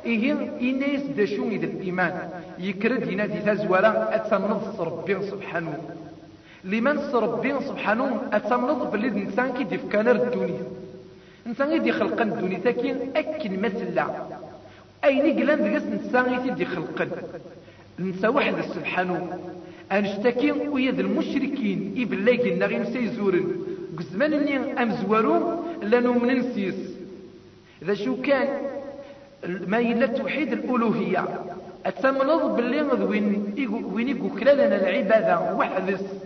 [0.06, 0.32] إيه
[0.68, 2.14] إنيس داشون إذا الإيمان
[2.58, 5.74] يكرد ينادي تزورا أتمنض ربي سبحانه
[6.64, 10.62] لمن ربي سبحانه أتمنض باللي الإنسان كي ديفكانر الدنيا
[11.42, 14.06] الإنسان يدي خلقا الدنيا تاكين أكن مسلا
[15.04, 17.08] أين قلان دقس نساغي تدي خلقا
[17.98, 19.38] نسا واحد سبحانه.
[19.92, 23.46] أنشتكي ويد المشركين إبلاي قلنا غير سيزورن
[23.98, 26.74] قزمان اني أمزورو لانو من نسيس.
[27.92, 28.48] شو كان؟
[29.66, 31.24] ما يلا توحيد الألوهية.
[31.86, 33.54] أتمنظ باللي وين
[33.92, 35.54] وين كلالنا العبادة.
[35.54, 36.24] وحدث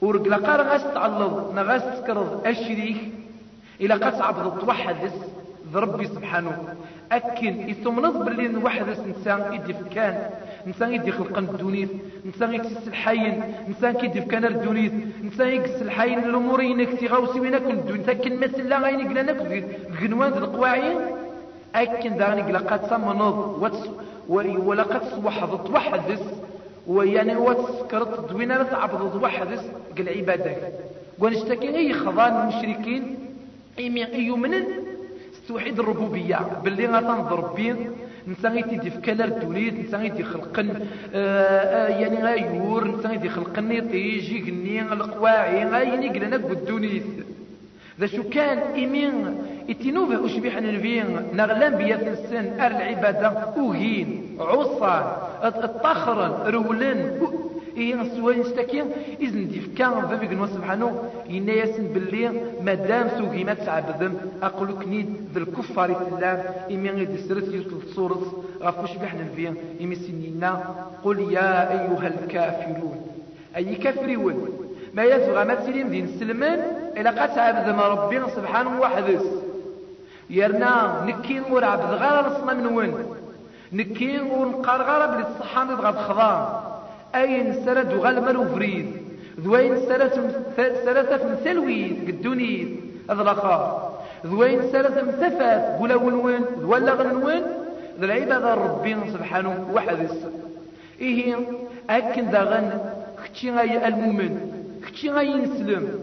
[0.00, 1.54] ورقلا قار غاس تعلض.
[1.54, 2.96] نغاس تكرض الشريك
[3.80, 5.37] إلى قد عبد توحدث
[5.74, 6.74] ربي سبحانه.
[7.12, 10.30] أكن يثمنض باللي واحد إنسان يدي فكان
[10.66, 11.88] إنسان يدي خلقا الدونيث
[12.26, 14.92] إنسان يكسس الحين إنسان كيدي فكان الدونيث
[15.24, 19.64] إنسان يكسس الحين الأمور ينكسي غاوسي وينك الدونيث لكن مثل لا غيني قلناك
[20.02, 20.98] غنوان ذي القواعين
[21.74, 23.72] أكن داني قلقات سمنض
[24.28, 26.22] ولا قد توحد توحدث
[26.86, 30.72] ويعني وتسكرت دوينة تعبد توحدث قل عبادك.
[31.18, 33.16] ونشتكي أي خضان المشركين
[33.78, 34.87] أي يؤمنن
[35.48, 36.40] توحيد الربوبية.
[36.64, 37.76] باللي غتنظر بين
[38.28, 40.78] نتا غيتي دي فكالر الدوليد نتا غيتي خلقن آه،
[41.14, 47.04] آه، يعني غايور نتا غيتي خلقن يطيجي قني القواعي غايني قلنا بالدونيت
[48.00, 49.38] ذا شو كان إمين
[49.70, 55.04] اتنوبه أشبيح نبيين نغلان بيات السن العبادة أوهين عصان
[55.44, 57.20] الطخرا رولن
[57.78, 58.86] إيه سوين ستاكين
[59.20, 60.88] إذن ديف كان فابي قنوا سبحانه
[61.30, 62.24] إنا ياسن باللي
[62.66, 64.12] مادام سوقي ما تعبدم
[64.42, 66.38] أقولك نيد ذا الكفار السلام
[66.70, 68.24] إمي غير دسرت يوتل صورت
[68.62, 70.52] غفوش بحنا نبيا إمي سنينا
[71.04, 72.98] قل يا أيها الكافرون.
[73.56, 74.36] أي كافرون
[74.94, 76.60] ما يزغى ما تسليم دين السلمان
[76.96, 79.24] إلا قد تعبد ما ربي سبحانه وحدث
[80.30, 82.94] يرنا نكين ورعبد غير رصنا من وين
[83.72, 86.67] نكين ونقار غير بالصحان بغا خضام
[87.14, 88.86] أين سرد غلمر وفريد
[89.40, 89.76] ذوين
[90.84, 93.58] سرت من ثلويد قدونيد؟ أذلقا
[94.26, 97.42] ذوين سرت من ثفات قولا ونوين ذولا غنوين؟
[98.00, 100.26] ذا العبادة ربي سبحانه وحدث.
[101.00, 101.36] إيه
[101.90, 102.80] أكن ذا غن
[103.24, 104.52] كتشي غاي المؤمن
[104.86, 106.00] كتشي غاي نسلم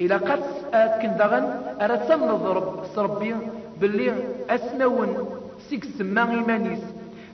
[0.00, 0.42] إلا قد
[0.74, 1.46] أكن ذا غن
[1.82, 3.34] أرى تمنظ رب ربي
[3.80, 4.12] باللي
[4.50, 5.28] أسنون
[5.70, 6.78] سيك سما إيمانيس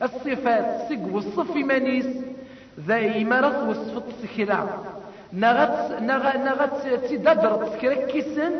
[0.02, 2.06] الصفات سيك وصف إيمانيس.
[2.80, 4.84] ذا إمارة وصفت سكرا
[5.32, 8.52] نغت نغت نغت تددر سكرا كيسن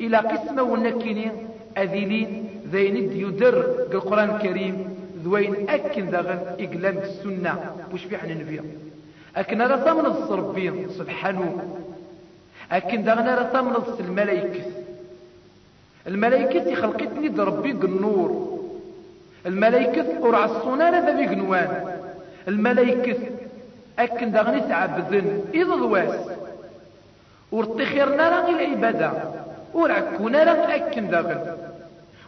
[0.00, 1.30] إلى قسمة ونكيني.
[1.78, 3.56] أذيلين ذين يدر
[3.92, 4.76] القرآن الكريم.
[5.24, 7.54] ذوين أكن ذغن إقلام السنة.
[7.92, 8.64] وش في حنا نبيا
[9.36, 11.76] أكن راه تمنص ربي سبحانه.
[12.72, 14.64] أكن ذغن راه تمنص الملائكة
[16.06, 18.60] الملائكة خلقتني ربي النور.
[19.46, 21.70] الملائكة أرعى الصنارة ذا بيقنوان
[22.48, 23.16] الملائكة
[23.98, 26.26] أكن دغني تعبدن إذ الواس
[27.52, 29.12] ورتخيرنا راه العبادة
[29.74, 31.56] ورعكونا راه أكن دغن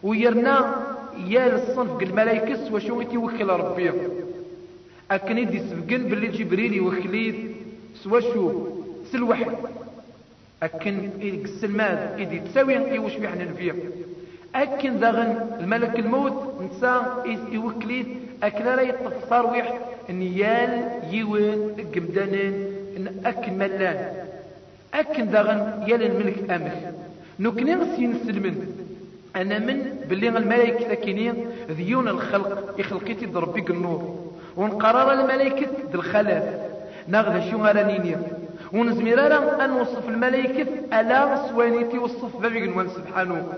[0.02, 0.74] ويرنا
[1.26, 3.92] يا الصنف الملائكة وشو يتوكل ربي.
[5.10, 7.56] أكن يدي سبقن باللي جبريل يوكليد
[7.94, 8.66] سوا شو
[9.12, 9.46] سلوحي
[10.62, 13.74] أكن السلماد إدي تساوي إيوش بيحنا نفيا
[14.54, 18.06] أكن دغن الملك الموت نسا يوكليد
[18.42, 19.78] أكن لا يتفصار ويح
[20.10, 22.54] نيال يوين قمدانين
[23.26, 24.12] أكن ملان
[24.94, 26.70] أكن دغن يال الملك أمر.
[27.40, 28.66] نكني غسين سلمن.
[29.36, 31.34] أنا من باللي الملائكة ذاكينين
[31.70, 32.74] ذيون الخلق.
[32.78, 34.32] يخلقيتي ضربيك النور.
[34.56, 36.44] ونقرر الملائكة الخلاف
[37.08, 38.20] ناخذ شو غرانينيا
[38.72, 40.66] ونزمير أن نوصف الملائكة
[41.00, 43.48] ألا سوانيتي وصف بابي نوان سبحانه.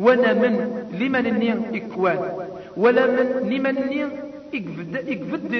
[0.00, 2.41] وأنا من لمن النين إكوان.
[2.76, 4.08] ولا من لمن النين
[4.54, 5.54] إكفد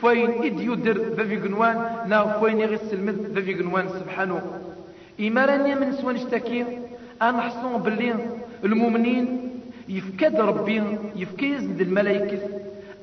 [0.00, 1.76] فين إد يدر بابي قنوان
[2.08, 4.40] نا فين يغسل مذ بابي قنوان سبحانه.
[5.20, 6.64] إمارانيا من سوان اشتكي
[7.22, 8.14] أنا حصون باللي
[8.64, 9.50] المؤمنين
[9.88, 10.82] يفكد ربي
[11.16, 12.38] يفكيز عند الملائكة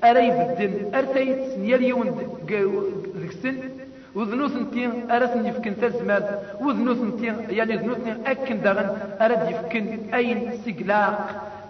[0.04, 2.08] أرى يبدن أرتيت سنيال يوم
[2.48, 2.68] ذك
[3.24, 3.56] السن
[4.16, 8.88] وذنوث نتين أرثن يفكن تزماد وذنوث نتين يعني ذنوث نتين أكن دغن
[9.22, 11.18] أرد يفكن أين سقلاق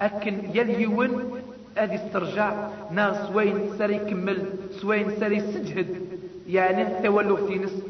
[0.02, 1.42] أكن يليون
[1.78, 2.54] أدي استرجع.
[2.92, 4.46] ناس وين سري كمل
[4.82, 5.88] سوين سري سجهد.
[6.48, 7.84] يعني تولو تينس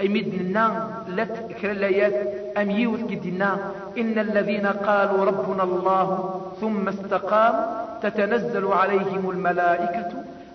[0.00, 2.14] أي مدنا لت كرلايات
[2.58, 3.58] أم يوث كدنا.
[3.98, 10.10] إن الذين قالوا ربنا الله ثم استقاموا تتنزل عليهم الملائكة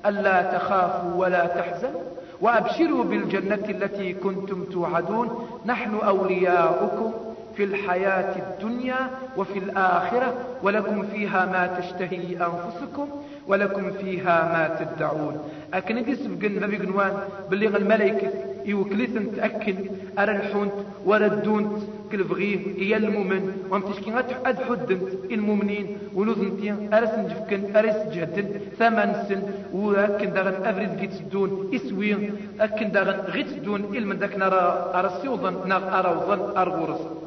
[0.06, 2.02] ألا تخافوا ولا تحزنوا.
[2.42, 5.48] وأبشروا بالجنة التي كنتم توعدون.
[5.66, 7.14] نحن أولياؤكم.
[7.58, 13.08] في الحياة الدنيا وفي الآخرة ولكم فيها ما تشتهي أنفسكم
[13.48, 15.36] ولكم فيها ما تدعون.
[15.74, 17.14] أكن دي سبقن نبي قنوان
[17.50, 18.30] باللي الملائكة
[18.66, 19.76] يوكليثن تأكل
[20.20, 20.74] أرى الحونت
[21.06, 21.78] وردونت
[22.12, 23.44] كل بغيه إيا المؤمن.
[23.70, 24.14] وامتشكين
[24.46, 28.48] أد حدنت المؤمنين ونوذنتين أرس نجفكن أرس جهدن.
[28.80, 29.42] ثمان سن
[29.74, 32.22] وأكن داغن أفريد جيت سدون إسوين.
[32.60, 37.27] أكن داغن غيت سدون إلمن داك نرى أرسيوضن ناغ أروضن أرغورس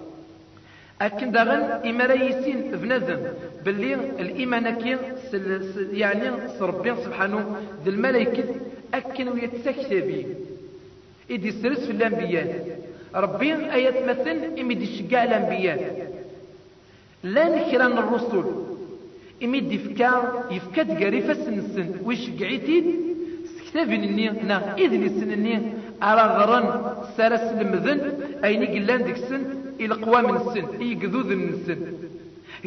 [1.01, 1.61] أكن داغن
[1.91, 3.19] إمارا يسين بنادم
[3.65, 4.97] باللي الإيمان كي
[5.93, 8.45] يعني ربي سبحانه ذي الملائكة
[8.95, 10.27] أكن ويتسكتبي
[11.31, 12.49] إدي سرس في الأنبياء.
[13.15, 15.81] ربي أيات مثل إمي شقاء الأنبياء.
[17.25, 18.45] لا نكران الرسل
[19.45, 20.11] إمي يفكا
[20.51, 22.79] يفكا تقاري فسنسن ويش قعيتي؟
[23.57, 25.55] سكتابين الني نا إذن السنني
[26.03, 26.67] على غران
[27.17, 28.01] سارس المذن
[28.45, 29.43] أين قلان ديك السن
[29.81, 31.81] إلى قوى من السن إي قذوذ من السن.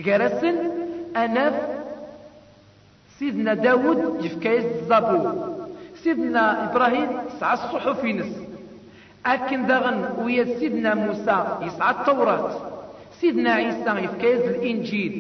[0.06, 0.56] قرسن
[1.18, 1.54] أناف
[3.20, 5.56] سيدنا داود يفكايز الزابور
[6.04, 8.34] سيدنا إبراهيم سعى الصحف نس.
[9.26, 12.52] أكن دغن ويا سيدنا موسى يسعى التوراة.
[13.22, 15.14] سيدنا عيسى يفكايز الإنجيل.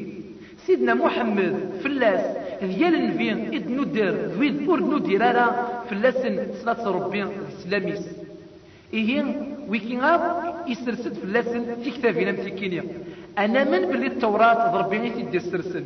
[0.65, 2.25] سيدنا محمد فلاس
[2.62, 6.21] ديال النبي إذ ندير ذويد أور ندير راه فلاس
[6.63, 7.25] صلاة ربي
[7.63, 8.03] سلاميس
[8.93, 11.47] إيه ويكين غاب يسرسد فلاس
[11.84, 12.84] في كتابنا مسكينيا
[13.38, 15.86] أنا من بلي التوراة ضربي غير تدي السرسل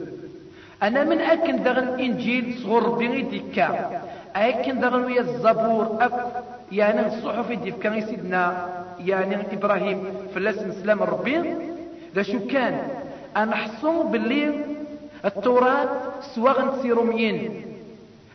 [0.84, 4.02] أنا من أكن دغن الإنجيل صغر ربي غير ديكا
[4.36, 6.14] أكن دغن ويا الزبور أك
[6.72, 8.68] يعني الصحف دي كان سيدنا
[9.00, 10.04] يعني إبراهيم
[10.36, 11.38] فلاس مسلم ربي.
[12.16, 12.80] ذا شو كان؟
[13.38, 14.66] أنا حصون باللي
[15.26, 15.90] التوراة
[16.36, 17.66] سواغن سيروميين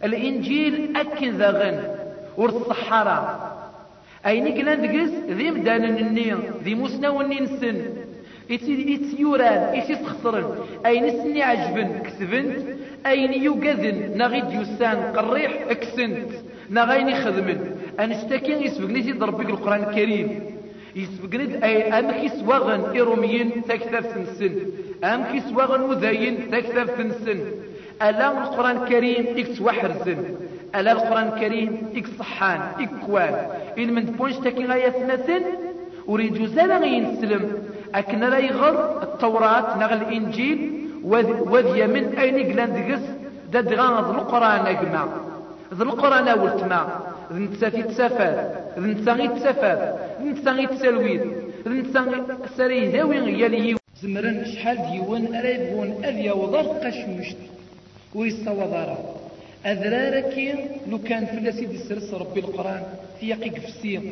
[0.04, 1.82] الإنجيل أكن ذغن
[2.36, 3.52] ورث الصحراء
[4.26, 7.78] أين كلان دقس ذي مدان النية ذي مسنا ونين سن
[8.50, 10.44] إتيوران إتيسخسرن
[10.86, 12.58] أين سني عجبن كسبنت
[13.06, 16.30] أين يوقذن نغيد يسان قريح اكسنت
[16.70, 17.58] نغيني خدمن
[18.00, 20.40] أنشتكين يسبقني تي ضربك القرآن الكريم
[20.96, 24.52] يسبقني أي أمك يسواغن إروميين تكثر سنسن
[25.04, 27.38] أمك يسواغن وذاين تكثر سنسن
[28.02, 30.18] ألا القرآن الكريم إكس وحرزن
[30.76, 33.34] ألا القرآن الكريم إكس صحان إكوان
[33.78, 35.42] إن من بونش تكين غاية سنسن
[36.06, 37.42] وريد زالا ينسلم
[37.94, 40.58] أكن لا يغر التوراة نغ الإنجيل
[41.52, 43.04] وذي من أين قلان دقس
[43.52, 45.06] داد غان القرآن أجمع
[45.74, 46.82] ذا القرآن أولتما.
[47.32, 48.34] ذا نتسافي تسافر
[48.78, 49.78] ذا نتساغي تسافر
[50.20, 51.22] ذا نتساغي تسلويد
[51.64, 52.22] ذا نتساغي
[52.56, 57.36] سري ذاوي يلي زمرن شحال ديوان أريبون أذ يوضر قشمشت
[58.14, 58.96] ويستوضر
[59.66, 60.54] أذرارك
[60.90, 62.82] لو كان في سيدي السرس ربي القرآن
[63.20, 64.02] في يقيق في السير.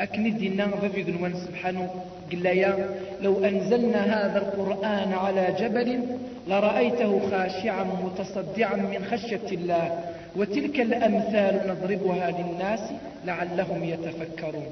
[0.00, 1.90] أكن دينا ففي ذنوان سبحانه
[2.32, 2.88] قل يا.
[3.22, 6.00] لو أنزلنا هذا القرآن على جبل
[6.48, 10.00] لرأيته خاشعا متصدعا من خشية الله.
[10.36, 12.80] وتلك الأمثال نضربها للناس
[13.26, 14.66] لعلهم يتفكرون.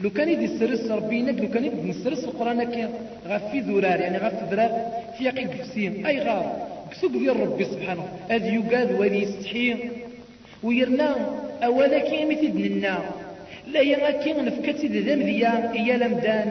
[0.00, 2.88] لو كان يدي السرس ربينك لو كان يدي السرس القرآن
[3.28, 4.86] غفي ذرار يعني غفي ذرار
[5.18, 6.06] في يقيق في السير.
[6.06, 6.69] أي غار.
[6.90, 9.76] كسوك ديال ربي سبحانه هذا يقاد ولي يستحي.
[10.62, 11.16] ويرنا
[11.64, 13.04] أولا كي مثل النار
[13.72, 16.48] لا يغاكي نفكتي ذم ذيا إيا لمدان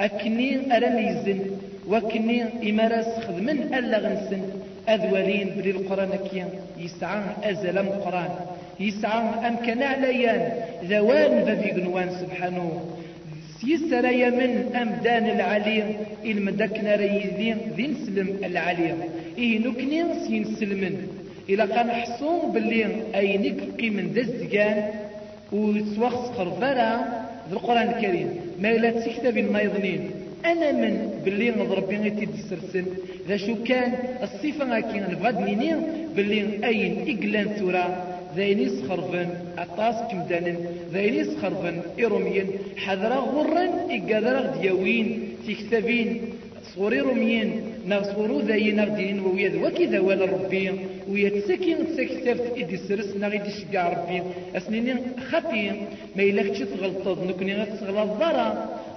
[0.00, 1.40] أكني أرم يزن
[1.88, 4.42] وكني إمارس خدمن ألا غنسن.
[4.88, 6.48] أذولين بلي القرآن كيا
[6.78, 8.32] يسعى أزل قرآن.
[8.80, 10.52] يسعى أمكن عليان.
[10.84, 12.66] ذوان ذي قنوان سبحانه.
[13.60, 15.84] سيسر يمن أمدان العلي
[16.24, 18.94] المدكنا ريذين ذي نسلم العلي
[19.38, 20.96] إيه نكني سينسلمن
[21.50, 24.90] إلا كان حصون باللي أينك قيمن دزقان
[25.52, 26.90] وتوخص خرفرا
[27.48, 28.30] في القرآن الكريم.
[28.62, 30.10] ما لا تكتب ما يظنين
[30.44, 32.84] أنا من باللي نضرب بين تيد السرسن
[33.28, 35.76] ذا شو كان الصفة هكي نبغى نيني
[36.16, 40.54] باللي أين إقلان ثورة ذاين يسخرفن أطاس كمدانا
[40.92, 46.20] ذاين يسخرفن إروميا حذرا غرا إقادرا دياوين تكتبين
[46.74, 47.50] صوري روميين.
[47.86, 50.70] نغصورو ذاين نغدين ويا وكذا ولا ربي.
[51.08, 54.22] ويا تسكين تسكتفت إدي سرس نغيدي شقع ربي.
[54.56, 54.94] أسنيني
[55.30, 55.70] خطي
[56.16, 57.18] ما إلاك تغلطض.
[57.28, 58.48] نكني غتغلط ضرا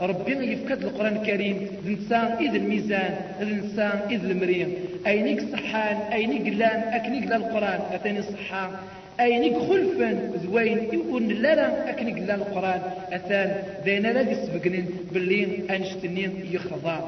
[0.01, 1.67] ربي يفكد القرآن الكريم.
[1.85, 3.15] ذنسان إذ الميزان.
[3.41, 4.73] ذنسان إذ المريم
[5.07, 5.97] أينيك صحان.
[6.13, 6.81] أينيك لأن.
[6.97, 7.79] أكنيك القرآن.
[7.93, 8.71] أتاني صحان
[9.19, 10.09] أينيك خلفا.
[10.43, 10.77] زوين.
[10.93, 12.81] يقول لا أكنيك لا القرآن.
[13.13, 13.49] أثان
[13.85, 16.99] دينا لا يسبقنين باللي أنشتنين يخضع.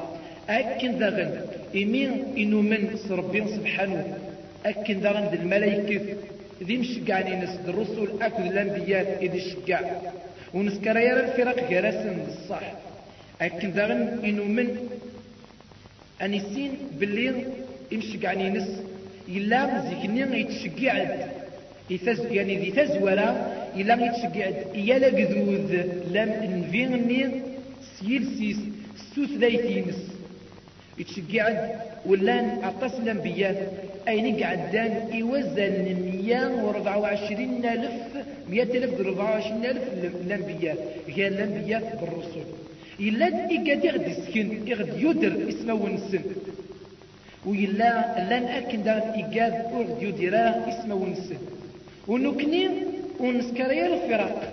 [0.48, 1.30] أكن داغن
[1.74, 4.18] إمين إنو من ربي سبحانه.
[4.66, 6.00] أكن داغن دي الملايكة.
[6.62, 9.80] ذي مشقعني نس الرسل أكد الأنبياء إذي شقع
[10.54, 12.72] ونسكر يرى الفرق جرسن الصح.
[13.40, 14.68] أكن داغن إنو من
[16.22, 17.44] أنيسين باللي
[17.92, 18.70] يمشقعني نس.
[19.28, 21.10] إلا زيكني يتشقعد
[21.90, 23.28] يتز يعني ذي تزورا
[23.76, 25.72] إلا يتشقعد إيالا قذوذ
[26.16, 27.30] لم نفيني
[27.98, 28.56] سيل سيس
[29.14, 30.00] سوس ذيتينس
[30.98, 31.70] يتشجعد
[32.06, 33.56] ولان عطاس الانبياء
[34.08, 35.74] اين قعدان يوزن
[36.26, 37.92] 124 ألف
[38.50, 39.82] 100 ألف 24 ألف
[40.26, 40.76] الانبياء
[41.08, 42.46] هي الانبياء بالرسل
[43.00, 46.20] إلا إيقاد يغدي السكن يغد يدر اسمه ونسن.
[47.46, 47.90] وإلا
[48.28, 51.38] لأن أكن دار إيقاد أغد يدرا اسمه ونسن.
[52.08, 52.68] ونكني
[53.20, 54.52] ونسكريا الفراق.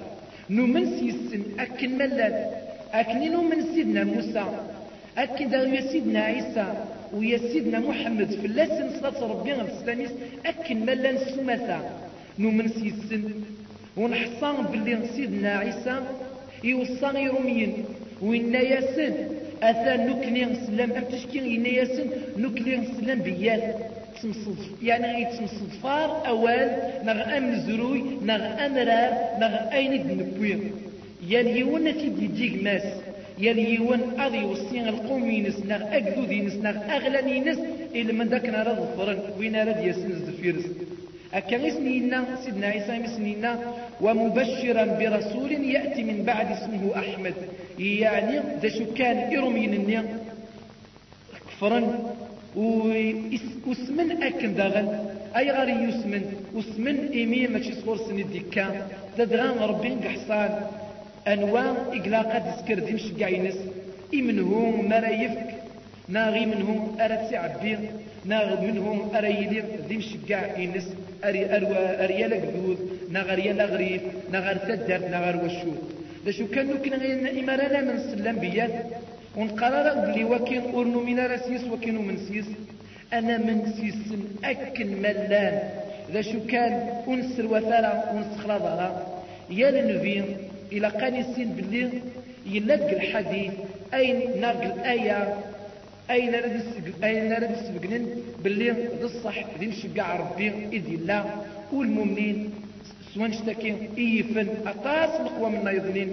[0.50, 2.36] نمن سيسن أكن ملال.
[2.94, 4.46] أكنينو من سيدنا موسى.
[5.18, 6.74] أكد يا سيدنا عيسى
[7.14, 10.12] ويا سيدنا محمد في اللسن صلاة ربي السلاميس
[10.46, 11.80] أكن ملان سمثا
[12.40, 13.24] نومن سيسن
[13.98, 15.96] ونحصان باللي سيدنا عيسى
[16.64, 17.74] يوصى يروميين
[18.22, 19.14] وإنا ياسن
[19.64, 23.74] أثان نكني سلام أم تشكين إنا ياسن نكني سلام بيال.
[24.84, 26.68] يعني غير تمصدفار أول
[27.04, 29.12] نغ أم زروي نغ أمرار
[29.42, 30.60] نغ أين نبوير
[31.30, 32.84] يعني يونا تيدي ديك ماس
[33.40, 37.60] يلي يوان أضي يوصي القوم ينس نغ أقدود ينس نغ أغلى ينس
[37.96, 40.66] إلا من ذاك نرى الظفرن وين رد يسنس دفيرس
[41.34, 43.52] أكا اسمينا سيدنا عيسى اسمينا
[44.02, 47.34] ومبشرا برسول يأتي من بعد اسمه أحمد.
[47.80, 50.04] يعني ذا شو كان إرمين النيا.
[51.50, 51.80] كفرا
[52.56, 54.88] واسمن أكن داغن.
[55.38, 56.24] أي غير يسمن
[56.56, 58.66] واسمن إيمي ماشي صغور سني ديكا
[59.18, 60.52] تدغان ربي قحصان.
[61.28, 63.60] أنواع إقلاقات تذكر دي مشقع ينس.
[64.14, 65.50] إمنهم مرا يفك
[66.10, 67.78] ناغي منهم أرى تعبي
[68.26, 70.88] ناغ منهم أرى يليق ذي مشقع ينس.
[71.24, 72.78] أري أروى أريال قدود
[73.12, 74.02] ناغ أريال غريف
[74.32, 75.80] ناغ أرتدر ناغ وشود.
[76.26, 78.76] دا شو كانوا كنا إمارنا من سلم بيات
[79.38, 82.46] ونقرر بلي وكين أرنو من رسيس وكين من سيس.
[83.14, 84.02] أنا من سيس
[84.44, 85.56] أكن ملان.
[86.14, 86.74] ذا شو كان؟
[87.08, 88.90] أنسر وثارة أنس خلاضرة
[89.50, 90.26] يا لنفين
[90.74, 91.90] إلى قاني السين باللي
[92.46, 93.54] يلدق الحديث.
[93.94, 95.20] أين ناقل الآية؟
[96.12, 96.32] أين
[97.30, 98.06] نرد السبقنين
[98.44, 98.70] باللي
[99.00, 100.48] ذا الصح ذي نشجع ربي
[100.78, 101.24] إذ الله
[101.74, 102.38] والمؤمنين
[103.14, 104.48] سوان اشتكي إيفن.
[104.72, 106.12] أطاس مقوى من يظنين.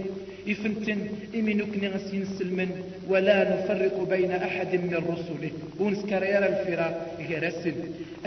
[0.49, 1.01] إفنتن
[1.35, 2.71] إمنكني غسين سلمن
[3.09, 5.53] ولا نفرق بين أحد من رسله.
[5.81, 6.97] ونسكر يرى الفراق
[7.31, 7.75] يرسل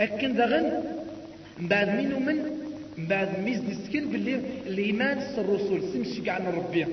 [0.00, 0.66] أكن دغن؟
[1.70, 2.63] بعد منو من؟
[2.98, 6.86] بعد ميز نسكن باللي الإيمان الرسول سنشق عن ربي.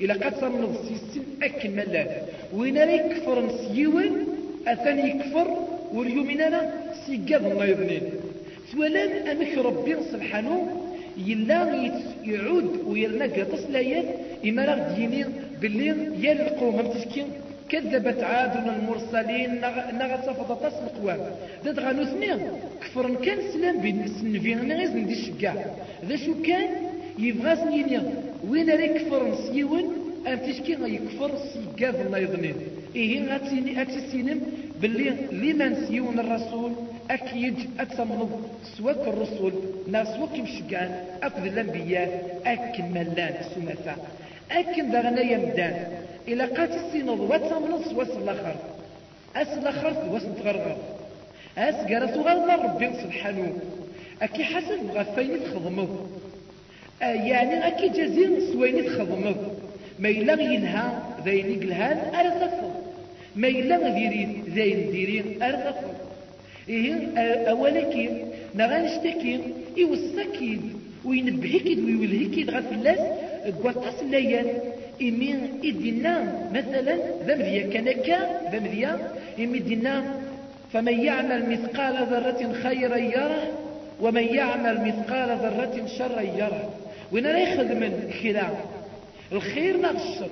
[0.00, 2.06] إلى قد صار السيسن أكن ملان
[2.54, 4.26] وين راه يكفر نسيون
[4.66, 5.48] أثاني يكفر
[5.92, 6.42] واليومين
[7.06, 8.02] سيقاض الله يظنين
[8.72, 10.80] سوالان أمك ربي سبحانه
[11.26, 11.60] يلا
[12.24, 14.04] يعود ويلا قطس لايات
[14.46, 15.24] إما راه ديني
[15.60, 15.90] باللي
[16.70, 17.24] هم تشكي
[17.74, 19.50] كذبت عاد المرسلين
[20.00, 20.50] نغا صفد
[20.86, 21.20] القوام.
[21.64, 22.38] داد غانو ثنين
[22.82, 25.54] كفرن كان سلام بين السنفين غيز ندي الشقاع
[26.08, 26.68] ذا شو كان؟
[27.18, 28.02] يبغى سنينيا
[28.48, 29.84] وين راه كفرن سيون
[30.28, 32.56] ام تشكي يكفر سيقاف الله يظنين
[32.96, 34.40] إيه غاتيني أتسينم
[34.80, 36.72] باللي لمن سيون الرسول
[37.10, 38.32] أكيد أتسمنض
[38.76, 39.52] سواك الرسول.
[39.92, 40.90] ناس سواك مشقان
[41.22, 42.10] أكد الأنبياء
[42.46, 43.96] أكن ملان سمثا
[44.58, 46.03] أكن دغنا يمدان.
[46.28, 48.56] إلا قات السينض واتسمنض سواس الآخر.
[49.36, 50.76] أس الآخر سواس نتغرغر
[51.58, 53.52] أس قرأت غرنا ربي سبحانه
[54.22, 56.08] أكي حسن غفين تخضمض
[57.00, 59.36] يعني أكي جزين سوين تخضمض
[59.98, 60.82] ما إلا ينهى
[61.24, 62.72] ذين يقلهان أرثفض
[63.36, 65.94] ما إلا غيرين ذين ديرين أرثفض
[66.68, 67.18] إيه
[67.50, 69.40] أولكي نغانشتكي
[69.76, 70.60] يوسكيد
[71.04, 72.98] وينبهكيد ويولهكيد غف اللاس
[73.62, 74.02] قواتاس
[75.02, 78.18] إمين إدنا مثلا ذمذيا كنكا
[78.52, 80.04] ذمذيا إمي دينا
[80.72, 83.42] فمن يعمل مثقال ذرة خيرا يره
[84.00, 86.70] ومن يعمل مثقال ذرة شرا يره.
[87.12, 87.92] وين راه يخدم
[88.22, 88.48] خيرا
[89.32, 90.30] الخير ناغ الشر.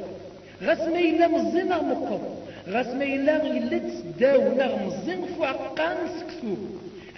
[0.62, 2.20] غاس ما إلا مزي ناغ مقر
[2.68, 6.54] غاس ما إلا إلا تسداو ناغ مزي فوعقان سكسو.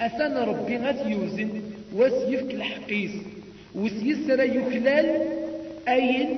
[0.00, 1.50] أثان ربي غاس يوزن
[1.96, 3.12] وسيفك الحقيس.
[3.74, 5.06] وسيسر يكلال
[5.88, 6.36] أين؟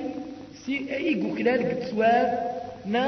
[0.67, 2.27] سي أي كلال قد سواب
[2.93, 3.05] نا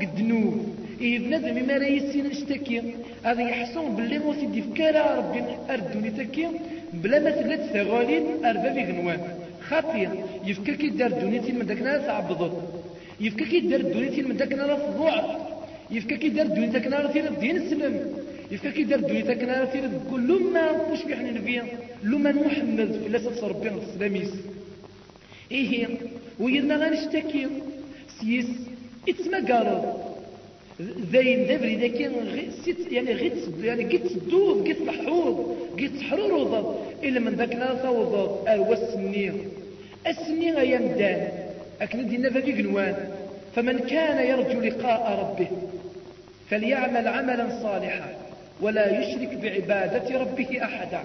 [0.00, 0.54] قد نور
[1.00, 2.82] إيه بنادم ما راه يسين نشتكي
[3.24, 5.40] هذا يحصون باللي مو سيدي فكارا ربي
[5.70, 6.46] أردوني تكي.
[6.92, 9.20] بلا ما تلات ثغالين أربابي غنوان
[9.68, 10.10] خاطير
[10.46, 12.54] يفكر كي دار دونيتي من داك ناس عبضت
[13.20, 15.28] يفكر كي دار دونيتي من داك ناس ضعف
[15.90, 17.94] يفكر كي دار دونيتي كنا راه تيرد دين السلم
[18.52, 21.64] يفكر كي دار دونيتي كنا راه تيرد كل لما واش في حنا نبيا
[22.10, 24.32] لما محمد في لاساس ربي السلاميس
[25.52, 25.88] إيه
[26.40, 27.46] ويرنا غنشتكي
[28.20, 28.46] سيس
[29.08, 30.08] اتسما قارض
[31.12, 36.74] زين دبري ذاك يعني غيت يعني قيت تدوض قيت تحوض قيت تحرور
[37.04, 39.34] إلا من ذاك لا توضض أهو السنين
[40.06, 41.28] السنين أيام دان
[41.80, 42.96] أكن دينا ففي قنوان.
[43.54, 45.48] فمن كان يرجو لقاء ربه
[46.50, 48.14] فليعمل عملا صالحا
[48.60, 51.00] ولا يشرك بعبادة ربه أحدا.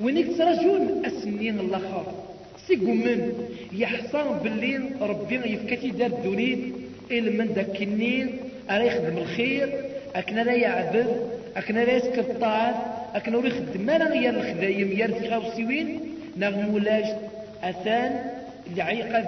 [0.00, 2.23] ونك ترجون السنين الأخر.
[2.68, 3.32] سيقو من
[3.72, 6.72] يحصان بالليل ربي يفكتي دار دونين
[7.10, 8.36] إلا من ذاك النين
[8.70, 9.68] أرى يخدم الخير
[10.16, 11.06] أكنا لا يعبد
[11.56, 12.74] أكنا لا يسكر الطاعات
[13.14, 16.00] أكنا لا يخدم ما نغير الخدايم يرتي غاوسيوين
[16.36, 17.04] نغ مولاج
[17.62, 18.30] أثان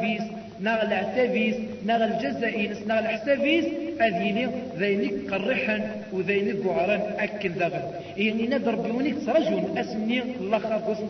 [0.00, 0.22] فيس
[0.60, 1.56] نغ العتابيس
[1.86, 3.64] نغ الجزائينس نغ الحسابيس
[4.00, 5.76] أذيني ذينك قرحا
[6.12, 7.82] وذينك قعران أكل دغل
[8.16, 11.08] يعني نضرب ربيونيك ترجون أسمني الله خاف واسم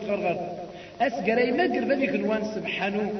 [1.01, 3.11] أسقري ما قرب ذيك نوان سبحانه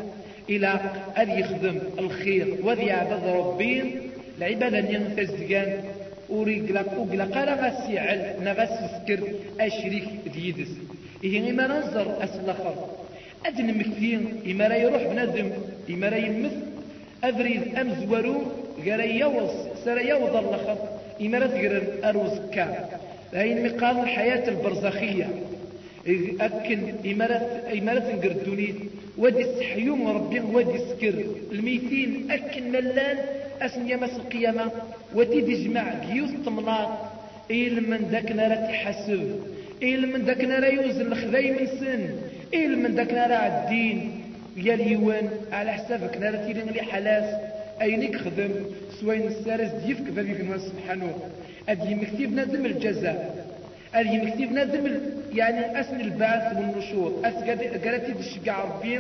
[0.49, 0.79] إلى
[1.17, 4.01] أن يخدم الخير وذي عبد ربين
[4.37, 5.83] العبادة ينفز ديان
[6.29, 9.19] وريقلق وقلق لا غسيعل نغس سكر
[9.59, 10.71] أشريك ديدس.
[11.23, 12.75] إيه إما ننظر أسل الآخر.
[13.45, 15.49] أدن مكثين إما را يروح بنادم
[15.89, 16.53] إما را يمث.
[17.23, 18.41] أبريد أمزورو
[18.85, 19.51] غير يوص
[19.85, 20.77] سر يوض الآخر.
[21.21, 22.89] إما را تقرر أروزكا
[23.33, 25.29] هاي مقام الحياة البرزخية.
[26.41, 26.79] أكن
[27.11, 28.75] إمارة إمارة قردونيت.
[29.17, 33.17] ودي السحيوم ربي ودي سكر الميتين أكن ملان
[33.61, 34.71] أسن يمس القيامة.
[35.15, 36.89] وتيدي جمع جيوث طمنات
[37.51, 39.39] إيل من ذاك نرى تحسب
[39.83, 42.09] إيل من ذاك نرى يوزن الخذاي من سن.
[42.53, 44.21] إيل من ذاك نرى الدين
[44.57, 47.29] يا اليوان على حسابك نرى تيرين لي حلاس.
[47.81, 48.51] أينك خدم.
[49.01, 51.13] سوين السارس ديفك ذلك سبحانه.
[51.69, 53.46] أدي مكتب نادم الجزاء.
[53.97, 54.99] أدي مكتب نادم
[55.33, 58.99] يعني أسن البعث والنشور أسقالتي دشقع ربي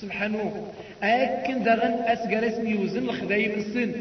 [0.00, 0.66] سبحانه.
[1.02, 1.94] أكن دغن
[2.44, 3.92] اسمي يوزن الخذاي من سن.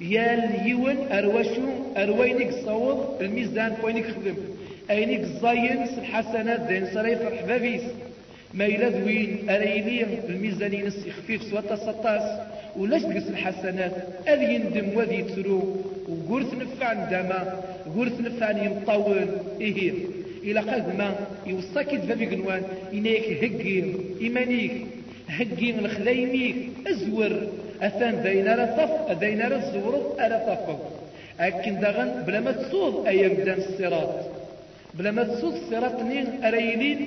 [0.00, 4.36] يا اليون أروشو أروينك صوض الميزان كوينك خدم.
[4.90, 7.82] أينك زاين الحسنات دين صريف الحبابيس
[8.54, 12.40] ما إلا ذوين أريلي الميزان ينسي خفيف سوى تصطاس
[12.76, 13.92] ولاش تقص الحسنات؟
[14.28, 15.76] أذ يندم وذي يترو
[16.08, 17.40] وقرث نفع ندما
[17.96, 19.28] قرث نفع يمطول
[19.60, 19.92] إيه.
[20.44, 21.14] إلى قد ما
[21.46, 22.62] يوصاك دفابي قنوان
[22.92, 23.84] إنيك هقي
[24.20, 24.72] إيمانيك.
[25.28, 27.32] هقي الخذيميك أزور.
[27.82, 30.76] أثان ذينا رطف ذينا رزورض ألا طفو.
[31.40, 34.14] أكن دغن بلا ما تصوض أيام دان الصراط.
[34.94, 37.00] بلا ما تصوض الصراط نين أريلين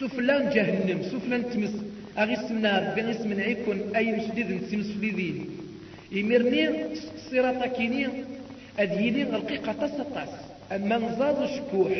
[0.00, 1.02] سفلان جهنم.
[1.02, 1.74] سفلان تمس.
[2.18, 3.10] أغي سمنا ربي.
[3.10, 3.78] اسم عيكون.
[3.96, 5.46] أي مشديد نتسمس فليدين
[6.12, 6.68] يمرني
[7.16, 8.06] الصراط كيني
[8.78, 10.28] أديني القيقة تصطاس
[10.72, 11.92] أما نزاض شكوح.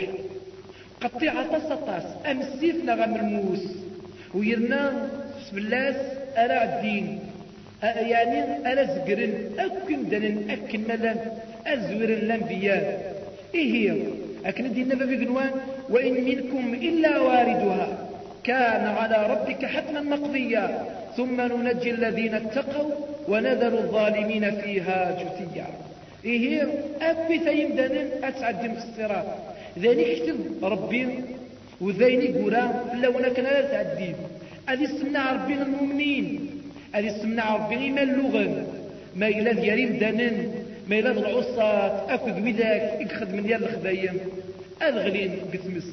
[1.01, 3.65] قطيعة تصطاس أم السيف نغم الموس
[4.35, 5.11] ويرنا
[5.51, 5.97] سبلاس
[6.37, 7.19] أرى الدين.
[7.83, 8.39] يعني
[8.73, 11.19] أرى زقرن أكن دنن أكن ملان
[11.67, 13.15] أزورن الأنبياء.
[13.55, 14.03] إيه
[14.47, 15.51] أكن دين نبي قنوان
[15.91, 17.89] وإن منكم إلا واردها.
[18.45, 20.85] كان على ربك حتما مقضيا.
[21.17, 22.91] ثم ننجي الذين اتقوا
[23.29, 25.67] ونذر الظالمين فيها جثيا.
[26.25, 26.63] إيه
[27.01, 29.27] أبي ثيم دانن أسعد في الصراط.
[29.79, 31.09] ذلك كتب ربي
[31.81, 34.13] وذيني قرا لو كان لا تعدي.
[34.69, 36.51] هذه السمنة ربي المؤمنين.
[36.93, 38.67] هذه السمنة ربي إيمان اللغة.
[39.17, 40.55] ما إلا ديالين دانن
[40.89, 44.19] ما إلا العصات أكد وذاك إكخد من ديال الخدايم
[44.83, 45.89] أذغلين قثمس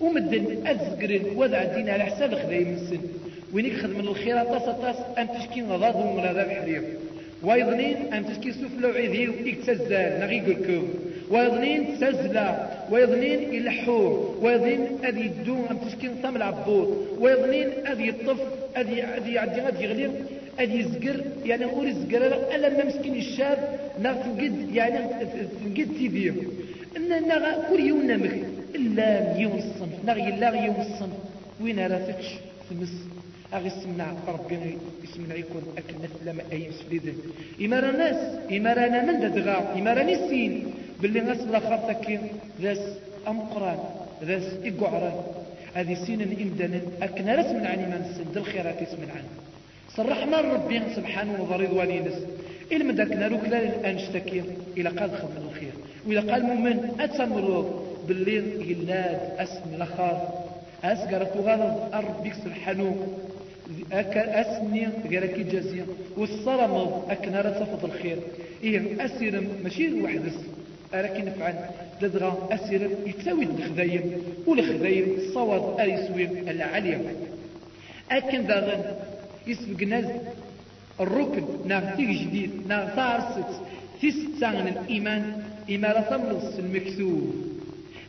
[0.00, 3.00] ومدن أزقرن وذا الدين على حساب الخدايم السن
[3.52, 6.84] وينك خدم الخيرات طاس طاس أم تشكي غضاض ولا ذا بحريم
[7.42, 10.88] ويظنين أم تشكي سفلو عذيو إكتزال نغي قلكم
[11.30, 16.88] ويظنين تزلا ويظنين يلحو ويظنين أذي يدو أم تشكي نطام العبود
[17.20, 18.40] ويظنين أذي الطف
[18.76, 20.10] أذي أذي يعدي أذي يغلي
[20.60, 22.22] أذي يزقر يعني أوري يزقر
[22.54, 23.58] ألا ما مسكين الشاب
[24.02, 24.98] نغتنقد يعني
[25.64, 26.34] تنقد تيبيه
[26.96, 28.42] إن نغا كل يوم نمغي
[28.74, 31.18] إلا مليون الصنف نغي لا مليون الصنف
[31.60, 32.28] وين رافقش
[32.70, 33.17] تمس
[33.54, 37.14] أغي سمنا ربي يسمنا يكون أكل مثل ما أي مسفليدن
[37.64, 42.20] إمارا ناس إمارا من ددغا إمارا نسين باللي ناس لا خاطك
[42.60, 42.78] ذاس
[43.28, 43.78] أمقران
[44.24, 45.16] ذاس إقعران.
[45.74, 49.30] هذه سين إمدانا أكنا رسم عني من سند الخيرات يسمن عنه
[49.96, 52.18] صرحنا ربي سبحانه وضرضواني نس
[52.72, 54.42] إلما ذاك ناروك لا الآن اشتكي
[54.76, 55.72] إلى قال خمن الخير.
[56.06, 57.66] وإذا قال مؤمن أتمرض
[58.08, 60.16] بالليل يلاد أسم الأخار
[60.84, 63.08] أسقرت غضب أربك سبحانه.
[63.92, 68.18] أسني غيرك جزية والصرمض أكنا رتفض الخير.
[68.64, 70.38] إيه أسير ماشي وحدس
[70.94, 71.54] أراك نفعل.
[72.02, 74.12] لدغا أسير يتساوي الخذايم
[74.46, 77.00] والخذايم صواد أريسوي العالية.
[78.10, 78.82] أكن داغن
[79.46, 80.06] يسبق ناز
[81.00, 83.60] الركن ناغتيك جديد ناغ تارست
[84.02, 87.34] تستان الإيمان إمارة من المكتوب.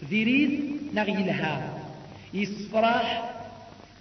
[0.10, 0.60] ذيريد
[0.94, 1.80] ناغ يلها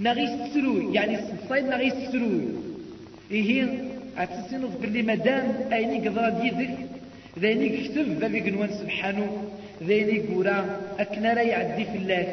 [0.00, 2.40] ناغي يستروي يعني الصيد ناغي يستروي
[3.30, 3.88] إيه
[4.18, 6.74] أتسنف باللي مدام أيني قدرة ديدك
[7.38, 9.30] ذيني كتب ذا قنوان سبحانه
[9.82, 10.58] ذيني قورا
[10.98, 12.26] أكنا را يعدي في الله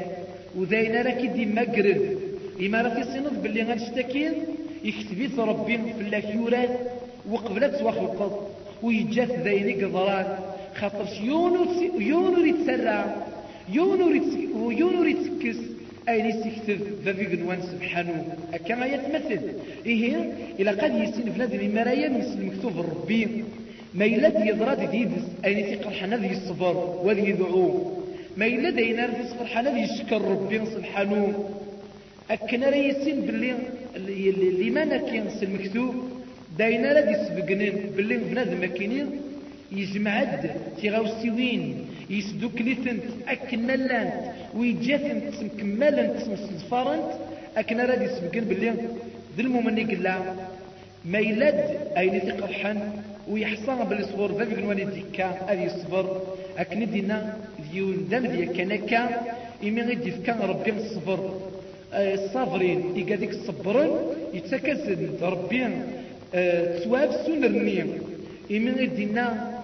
[0.58, 2.02] وذينا را كدي مقرد
[2.62, 4.34] إما را تسنف باللي غنشتكين
[4.84, 6.74] يكتبيت ربي في الله يورات
[7.32, 8.34] وقبلت وخلقض
[8.84, 10.30] ويجات ذيني قدرات
[10.80, 11.62] خاطر يونو
[12.12, 13.02] يونو يتسرع
[13.78, 14.08] يونو
[14.82, 15.75] يونو يتكس
[16.10, 19.42] أين يستكتب ذبي قنوان سبحانه أكما يتمثل.
[19.86, 20.16] إيه
[20.60, 23.44] إلى قد يسين في نادي المرايا مثل المكتوب الربي.
[23.94, 27.92] ما يلد يضراد ديدس أين يتقرحن ذي الصبر وذي يدعو.
[28.38, 29.84] ما يلد أين يرد يسقرحن ذي
[30.18, 31.50] ربي سبحانه
[32.32, 33.56] أكنا ريسين باللي
[33.96, 35.96] اللي ما نكين المكتوب
[36.58, 39.08] داينا رد يسبقنين باللي بنادم مكينين
[39.72, 40.52] يجمعد
[40.82, 44.14] تيغاوسيوين يسدو كليتنت أكنا لانت
[44.58, 47.12] ويجاتنت مكملنت مصدفارنت
[47.58, 48.72] أكنا راد يسبقن باللي
[49.38, 50.16] ذي المؤمن قلا
[51.06, 51.60] ما يلاد
[51.98, 52.80] أين تقرحن
[53.28, 56.22] ويحصى بالصبر ذا بيقنواني ديكا هذه الصبر
[56.58, 57.38] أكن دينا
[57.72, 59.02] ديون دم ديا كنكا
[59.64, 61.20] إمي غيدي كان ربي الصبر
[61.94, 63.92] الصابرين إيقا ديك الصبرين
[64.34, 65.62] يتكسد ربي
[66.84, 67.84] تواب سنرني.
[68.52, 69.55] إمن دينا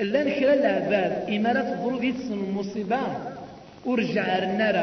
[0.00, 3.00] إلا نكرا العباد إما لا تضرو دي تسن المصيبة
[3.86, 4.76] ورجع النار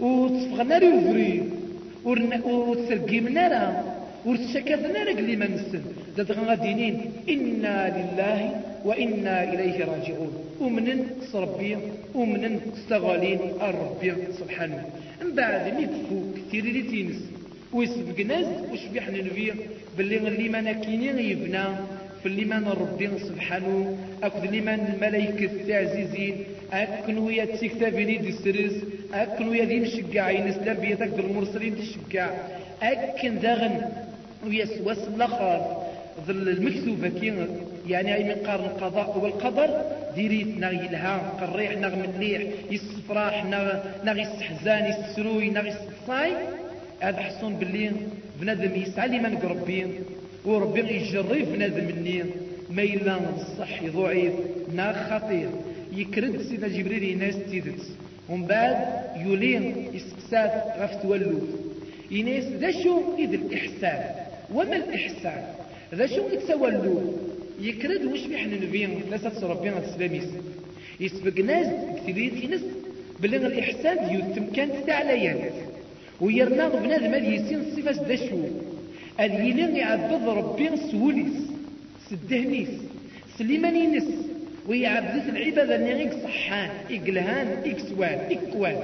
[0.00, 1.42] وتصفغ النار يوفري
[2.44, 3.54] وتسرقيم النار
[4.26, 5.82] ورتشكى النار قلي ما نسن
[6.16, 6.94] دادغا غادينين
[7.28, 8.38] إنا لله
[8.84, 10.32] وإنا إليه راجعون.
[10.60, 11.00] ومنن
[11.34, 11.76] ربي
[12.14, 14.84] ومنن استغالين الربي سبحانه.
[15.22, 17.20] من بعد ميكفو كثير اللي تينس.
[17.72, 19.52] ويسبق ناس وشبيح ننبي
[19.98, 21.64] باللي اللي ما ناكيني يبنى
[22.24, 28.76] في الليمان ربي سبحانه أكد الليمان الملائكة التعزيزين أكن ويا تسكتابيني دي سرز
[29.14, 32.30] أكن ويا دي مشقعين إسلام بيتك المرسلين تشقع
[32.82, 33.80] أكن داغن
[34.46, 35.76] ويا سواس الآخر
[36.26, 37.46] ظل المكتوبة كي
[37.88, 39.18] يعني أي من قارن القضاء.
[39.18, 39.70] والقدر
[40.14, 43.66] ديريت نغي لها قريح نغ مليح يسفراح نغ
[44.04, 44.18] نغ
[44.90, 46.32] يسروي نغ يستصاي
[47.00, 47.90] هذا حصون باللي
[48.40, 49.90] بنادم يسعى لي من قربين.
[50.44, 52.24] وربي يجري بنادم مني.
[52.70, 53.20] ما إلا
[53.58, 54.32] صحي ضعيف
[54.74, 55.48] ناغ خطير.
[55.96, 57.82] يكرد سيدنا جبريل ناس تيدت.
[58.28, 58.76] ومن بعد
[59.26, 59.64] يولين
[59.94, 61.40] يسقسات غف تولو.
[62.10, 64.24] يناس ذا شو إذ الإحسان.
[64.54, 65.44] وما الإحسان؟
[65.94, 67.14] ذا شو يتسولو
[67.60, 70.28] يكرد وش بيحن نبين ثلاثة ربنا السلاميس
[71.00, 71.66] يسبق ناس
[71.96, 72.60] كثيرية ناس
[73.20, 75.50] بلغ الإحسان يتم كانت تعليان
[76.20, 78.38] ويرنا بنادم هذه يسين صفة ذا شو
[79.20, 81.36] اليلين يعبد ربي سوليس
[82.10, 82.68] سدهنيس
[83.38, 84.04] سليمان ينس
[84.68, 88.76] ويعبد العبادة اللي صحان إقلهان إكسوان إكوان.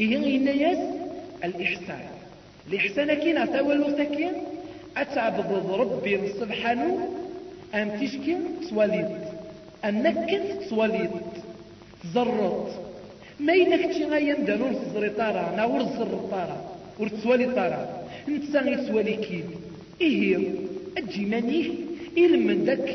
[0.00, 0.78] إيه ينيس
[1.44, 2.04] الإحسان.
[2.68, 4.32] الإحسان كينا تاول سكين
[4.96, 7.08] أتعبد ربي سبحانه؟
[7.74, 9.08] أم تشكي تسواليد
[9.84, 11.10] أنك تسواليد
[12.02, 12.68] تزرط
[13.40, 18.01] ما ينكتشي غايا ندانو نزري طارا ناور الزر طارا ورتسوالي طارا.
[18.28, 19.44] نتساغي تسوالي كيد
[20.00, 20.38] إيه
[20.98, 21.70] أجي مانيه
[22.36, 22.88] من ذاك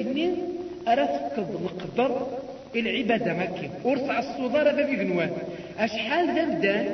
[0.87, 2.27] أرى القدر
[2.75, 5.31] العبادة مكي ورفع الصدارة في بيقنوان
[5.79, 6.85] أشحال ذا مدان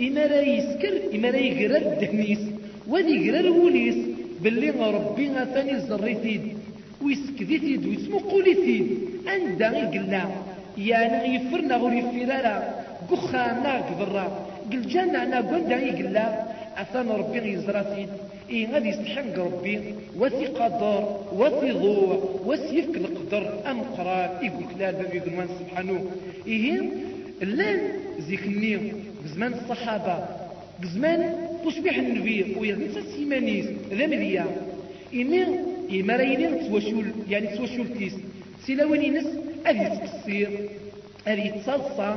[0.00, 2.42] إما را يسكر إما را يقرى الدهنيس
[2.88, 3.96] وذي يقرى الوليس.
[4.42, 6.42] باللي ربي ثاني الزريتيد
[7.02, 8.86] ويسكديتيد ويسمو قوليتيد
[9.26, 10.30] عندها يقلع
[10.78, 12.56] يعني يفرنا غير يفرارا
[13.10, 14.26] قخانا قبرا.
[14.72, 16.46] قل جانا أنا قلنا يقلع
[16.76, 18.08] أثان ربي يزراتيد
[18.50, 19.80] إيه غادي يستحق ربي.
[20.16, 23.70] وثي قدر وثي ضوء وثي يفك القدر.
[23.70, 26.10] أم قرار يقول لا بابي يقول سبحانه.
[26.46, 26.80] إيه
[27.42, 27.80] اللان
[28.18, 28.92] زيكني
[29.24, 30.26] بزمان الصحابة
[30.82, 31.34] بزمان
[31.66, 32.56] تشبيح النبي.
[32.58, 34.46] ويا نسا سيمانيس ذا مذيا
[35.14, 35.46] إما
[35.92, 38.14] إما راينين توشول يعني توشول كيس
[38.66, 39.26] سيلاوين نس
[39.66, 40.50] أذي تقصير
[41.28, 42.16] أذي تصلصى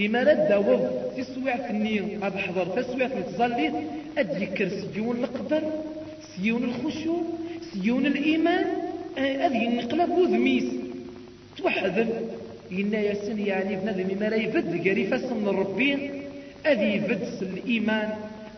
[0.00, 1.20] إما لا داوض في
[2.38, 3.72] حضر في السويعة نتظلي
[4.18, 5.62] أذكر سيون القدر
[6.36, 7.22] سيون الخشوع
[7.72, 8.66] سيون الإيمان
[9.18, 10.64] هذه النقلة وذميس
[11.58, 12.06] توحد
[12.72, 16.22] إنا يسن يعني بنادم ما لا يفد قريفة من الربين
[16.66, 18.10] أذي يفدس الإيمان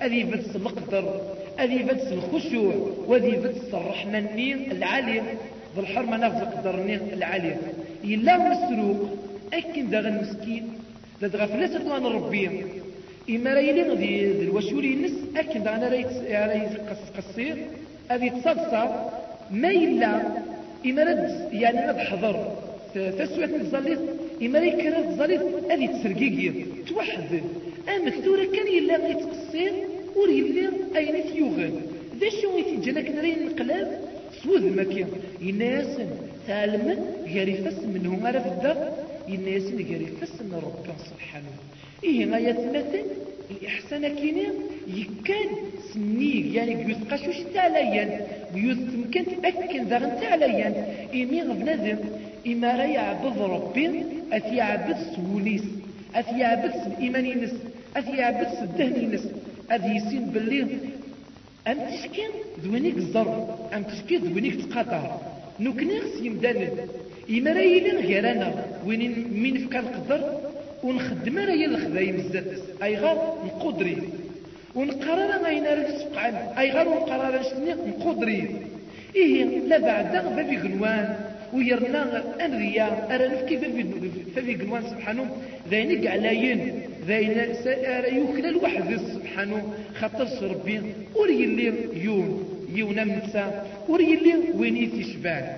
[0.03, 1.21] أذي يفدس القدر
[1.61, 2.75] أذي يفدس الخشوع
[3.07, 4.27] وذي يفدس الرحمن
[4.71, 5.21] العالي.
[5.77, 6.75] ذو الحرمة نفذ القدر
[7.13, 7.57] العالي.
[8.05, 9.09] إلا مسروق
[9.53, 10.69] أكن داغ المسكين.
[11.23, 12.49] ذات غفلة دوان ربي.
[13.31, 16.73] إما رايلي غدي الوشوري نس أكن داغ أنا رايت
[17.17, 17.57] قصير.
[18.11, 18.85] أذي تصدصى
[19.51, 20.21] ما إلا
[20.87, 22.37] إما رد يعني رد حضر.
[22.95, 23.99] تسوية الزليط.
[24.43, 25.43] إما ريك رد الزليط
[25.73, 27.41] أذي تسرقيقي توحد.
[27.89, 29.73] أما كثورة كان يلا يتقصير
[30.17, 31.81] وريلي أين تيوغن
[32.21, 34.01] ذا شو يتجنك نرين نقلاب
[34.43, 35.07] سوذ مكيا
[35.41, 36.01] يناس
[36.47, 36.89] تعلم
[37.27, 39.00] غير فس منهم عرف الدار.
[39.35, 41.53] الناس اللي قال يفسن ربك سبحانه
[42.05, 43.05] إيه ما يتمثل؟
[43.51, 44.47] الإحسان كيني؟
[44.89, 45.51] يكاد
[45.95, 50.69] سنيك يعني بيوت قشوش تعليا بيوت ممكن تأكد ذا غن تعليا
[51.13, 51.99] إيمي غبنادم
[52.47, 54.03] إما راه يعبد ربي
[54.33, 55.63] أثي يعبد سوليس
[56.15, 57.53] أثي يعبد الإيمان ينس
[57.97, 59.25] أثي يعبد الدهن ينس
[59.71, 60.63] أثي يسين باللي
[61.69, 62.23] أم تشكي؟
[62.65, 65.17] ذوينيك الزر أم تشكي ذوينيك تقاطع.
[65.61, 66.71] نكنيغس يمدانن
[67.31, 70.41] إما يلين غير أنا وين مين فكا نقدر
[70.83, 72.47] ونخدم هي الخدايم بزاف.
[72.83, 73.17] أي غير
[73.47, 73.97] نقدري.
[74.75, 78.49] ونقرر غاين السقعان أي غير ونقرر نشتني نقدري.
[79.17, 81.17] إيه لا بعد بابي غنوان
[81.53, 83.57] ويرنا أنريا أرى نفكي
[84.37, 85.27] فبي قلوان سبحانه
[85.71, 87.55] ذاين قعلاين ذاين
[88.17, 90.83] يوكل الواحد سبحانه خطر ربي
[91.15, 91.75] وري اللي
[92.05, 94.77] يون يونا نمسا وري اللي وين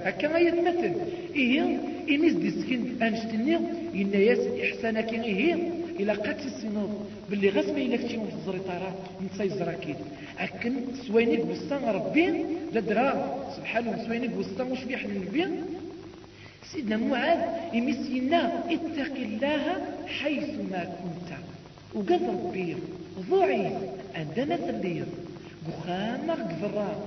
[0.05, 0.93] هكا ما يتمثل
[1.35, 1.79] إيه
[2.11, 3.57] إنيس دي سكين أنشتني
[3.95, 5.55] إن ياس إحسانك إيه
[6.01, 8.91] إلى قد تسنوض باللي غاس ما إلا كنتي في الزريطاره
[9.25, 9.97] نتا يزرا كيد.
[10.39, 10.73] اكن
[11.07, 12.27] سوينيك بوسطان ربي
[12.75, 13.09] لدرا
[13.57, 15.47] سبحانه سوينيك بوسطان وش بيحن النبي
[16.73, 17.39] سيدنا معاذ
[17.75, 18.41] يمسينا
[18.75, 19.63] اتق الله
[20.19, 21.31] حيث ما كنت.
[21.95, 22.77] وقال ربي
[23.31, 23.73] ضعيف
[24.15, 25.05] عندنا ثلير
[25.69, 27.07] قخامة قفرا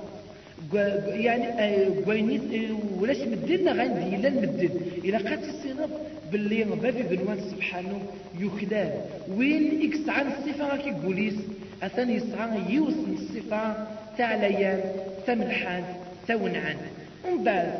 [1.08, 4.70] يعني قوينيت آه، ولاش مدلنا غندي إلا المدل
[5.04, 5.90] إلى قات السنط
[6.32, 8.00] باللي بابي بنوان سبحانه
[8.40, 8.92] يكلال
[9.36, 11.34] وين إكس عن الصفه راكي بوليس
[11.82, 13.86] اثاني يسعى يوصل الصفه
[14.18, 14.80] تاع ليال
[15.26, 15.84] تملحان
[16.28, 16.76] تونعان
[17.24, 17.72] ومن بعد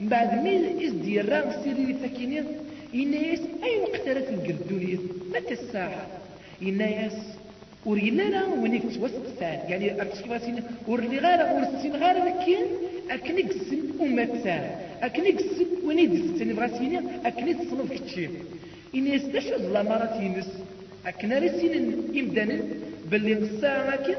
[0.00, 2.44] من بعد مين ديال سيري ثكينين
[2.94, 4.98] ينايس أي وقت راه تلقى الدنيا
[5.34, 6.06] متى الساعة؟
[6.62, 7.12] ينايس
[7.86, 12.62] ورينا لا ونيك توسقسان يعني كيف ورلي غير ورسين غير لكن
[13.10, 14.70] أكنك السن ومتسان.
[15.02, 18.30] أكنك السن ونيد السن بغاسيني أكنك تصنف كتشيف
[18.94, 20.50] ينايس تشو مرات ينس.
[21.06, 22.58] أكنا رسين إمدانا
[23.10, 24.14] باللي الساعة كي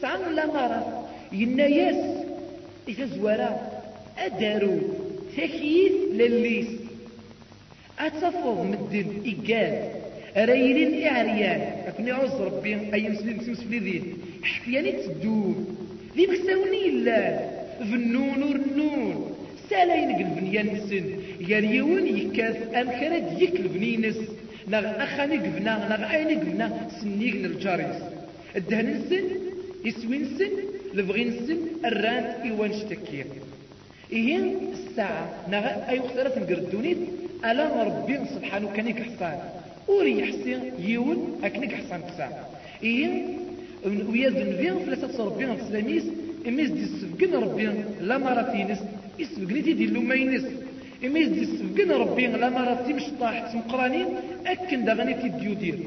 [0.00, 0.86] ساعة لا مرات
[1.32, 2.00] ينايس
[2.88, 3.50] إذا زوارا
[4.18, 4.78] أدارو
[5.36, 6.68] تكييف لليس.
[7.98, 10.05] أتفض مدن إيجاد
[10.44, 14.02] ريلين إعريان أكني عوز ربي أي مسلم مسلم ذي.
[14.42, 15.56] حفياني تدور.
[16.16, 19.34] ذي بكساوني الله فنون ورنون.
[19.70, 21.04] سالاين قلبن نسن.
[21.40, 24.16] يريون يكاث أمكرد يكل بنينس
[24.68, 28.02] نغ أخاني قبنا نغ أين قبنا سنيق نرجاريس
[28.56, 29.24] الدهن نسن
[29.84, 30.52] يسوي نسن
[30.94, 33.26] لبغي نسن الران إيوان شتكير.
[34.12, 34.38] إيه
[34.72, 36.98] الساعة؟ نغا أي وقت راه الدونيت
[37.44, 39.38] ألا ربي سبحانه كان يكحصان.
[39.88, 42.48] وري يحسن يون أكنك حصان الساعة
[42.82, 43.08] إيه
[43.86, 46.04] ويزن فيهم فلسة ربي في سلاميس
[46.48, 47.66] إميز دي السفقن ربي
[48.00, 48.78] لا مراتينس
[49.38, 50.44] دي دي لومينس
[51.04, 54.06] إميز دي السفقن ربي لا مراتي مش طاح تمقرانين
[54.46, 55.78] أكن دغني تديو دير.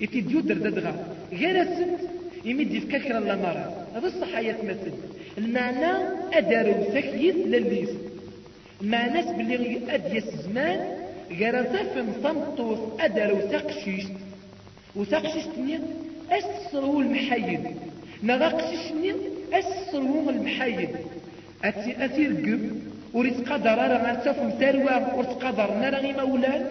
[0.00, 0.92] يتديو در ددغا
[1.32, 2.00] غير السنت
[2.44, 3.86] يمد يفككر لا مرة.
[3.96, 4.92] هذا الصحة مثل
[5.38, 5.92] المعنى
[6.32, 7.88] أدارو سكيت لليس
[8.82, 10.97] المعنى باللي أديس زمان
[11.30, 14.04] غير في مصمطوس أدارو تقشيش
[14.96, 15.80] وتقشيش تنيا
[16.30, 17.60] أسرو المحيد.
[18.22, 19.14] نغاقشيش تنيا
[19.52, 20.88] أسرو المحيد.
[21.64, 22.70] أتي أتي القب
[23.14, 26.66] وريت قدر راه غنتفهم تروى وريت قدر نرى مولان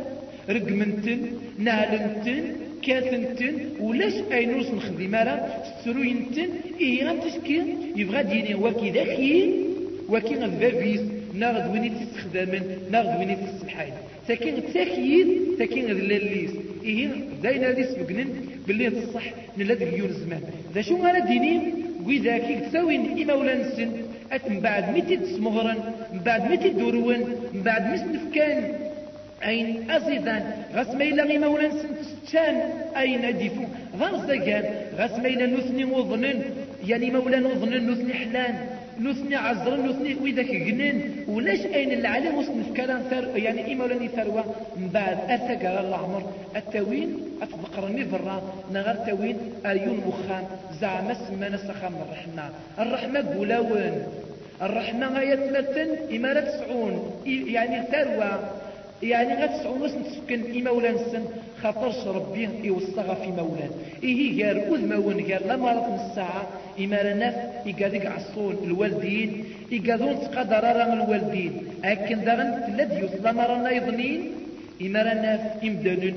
[0.49, 1.20] رقمنتن
[1.60, 2.43] نالنتن
[2.84, 6.49] كاثنتن ولاش اينوس نخدم راه ستروينتن
[6.82, 7.62] إيه غنتشكي
[7.95, 9.64] يبغى ديني وكي داخل
[10.10, 11.01] وكي غذافيس
[11.34, 13.93] ناغد ويني تستخدمن ناغد ويني تستحايد
[14.28, 16.51] ساكن تاكيد ساكن غذلاليس
[16.86, 17.09] إيه
[17.43, 18.30] داينا ليس بقنن
[18.67, 19.23] باللي تصح
[19.57, 20.41] نلا ديون الزمان.
[20.73, 21.61] ذا شو غانا ديني؟
[22.05, 23.91] وإذا تساوين إما ولا نسن
[24.32, 25.80] أتم بعد متى تسمغرن
[26.13, 27.19] من بعد متى دورون
[27.53, 28.57] من بعد مسنفكان
[29.47, 30.43] أين أزيدان.
[30.75, 32.55] غاس ما إلا ولا نسنتشان
[32.97, 33.63] أين ديفو؟
[33.99, 34.65] غاس دقان
[34.97, 36.39] غاس ما إلا نثني وظنن
[36.88, 38.76] يعني مولا وظنن نثني حلان.
[39.02, 44.45] نثني عزرن نثني وإذاك جنن ولاش أين العالم؟ في كلام ثر يعني إما ولا ثروة
[44.78, 46.24] من بعد أثقر العمر
[46.56, 48.41] التوين أتذكرني برا
[48.74, 50.43] نغر توين أيون مخام
[50.82, 52.50] زعم اسم نسخام الرحمة.
[52.80, 54.04] الرحمة قولاون
[54.62, 58.39] الرحمة غاية مثل إمارة تسعون يعني ثروة.
[59.04, 61.24] يعني غتسعون واش نتسكن إمولا نسن
[61.64, 63.72] خاطرش ربي يوصغ في مولان
[64.04, 66.48] إيه غير أذمون غير لما رقم الساعة.
[66.80, 67.36] إما لناف
[67.68, 71.54] إيقاديك عصون الوالدين إيقادون تقدر رغم الوالدين.
[71.86, 74.32] أكن دغن تلد يوصل ما رانا يظنين.
[74.82, 76.14] إما لناف إمدانون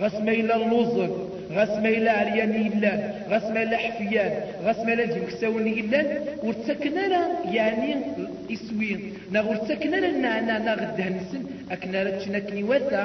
[0.00, 2.92] غاس ما إلا اللوزر غاس ما إلا عريان إلا
[3.30, 4.32] غاس ما إلا حفيان
[4.64, 6.00] غاس ما إلا جمكساون إلا
[6.42, 7.96] ورتسكنا يعني
[8.52, 11.42] إسوين نا ورتسكنا لنا نغده نسن
[11.72, 13.02] أكنا رتشنا كنيواتا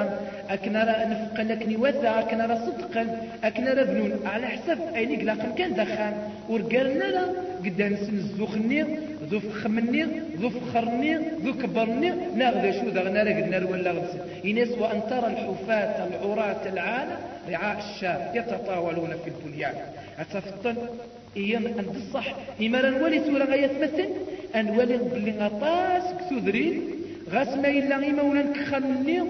[0.50, 0.80] أكنا
[1.12, 3.02] نفقنا كنيواتا أكنا صدقا
[3.44, 4.12] أكنا بنون.
[4.26, 6.14] على حسب أين قلاقم كان دخان
[6.48, 7.24] ورقالنا لا
[7.64, 8.82] قدام نسن الزوخني
[9.30, 10.02] ذو فخمني
[10.40, 11.12] ذو فخرني
[11.44, 17.16] ذو كبرني ناغذا شو ذا غنا قدنا ولا غدس إنس وأن ترى الحفاة العراة العالة
[17.50, 19.74] رعاء الشاب يتطاولون في البنيان.
[20.18, 20.76] أتفطن
[21.36, 24.08] إيام أن الصح إما نولي سورة غاية مثل
[24.54, 26.82] أن ولي بلي غطاس كثودرين
[27.30, 29.22] غاس ما غيما ولا نكخلني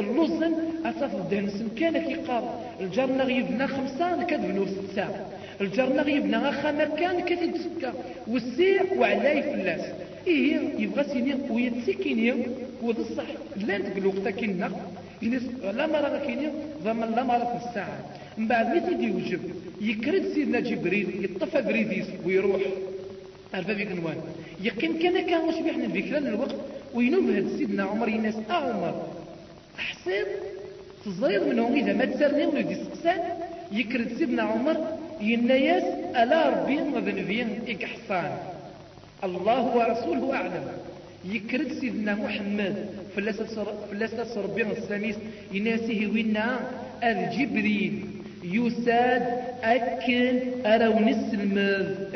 [0.00, 0.52] اللوزن
[0.84, 5.26] أتفض دهنسن كان كيقار الجرنا غيبنا خمسة كتبنو ست ساعة
[5.60, 7.92] الجرنا غيبنا غاخا مكان كتب سكة
[8.26, 9.80] والسيع وعلاي فلاس
[10.26, 12.34] إيه يبغى سيني ويتسكيني
[12.82, 13.30] وذا الصح.
[13.66, 14.70] لا نتقلو وقتا كنا
[15.78, 16.48] لا مرة كيني
[16.84, 17.98] ضمن لا مرة في الساعة.
[18.38, 19.40] من بعد متى دي وجب
[19.80, 22.62] يكرد سيدنا جبريل يطفى بريديس ويروح.
[23.54, 24.16] عرفا بيك نوان
[24.62, 26.54] يقيم كان كان واش بيحنا الفكرة الوقت
[26.96, 28.94] وينوب هاد سيدنا عمر يناس آه عمر.
[29.78, 30.26] احسب
[31.04, 33.20] تزيد منهم إذا ما تسرني ولد يسقسان
[33.72, 34.76] يكرد سيدنا عمر
[35.20, 35.86] ينياس
[36.22, 38.30] ألا ربي مذنبين إكحصان
[39.24, 40.66] الله ورسوله أعلم.
[41.24, 42.76] يكرد سيدنا محمد
[43.16, 45.16] فلاسة ربي الساميس
[45.52, 46.46] يناسيه وينا
[47.10, 47.94] الجبريل.
[48.44, 49.22] يساد
[49.62, 51.54] أكن أراو نسلم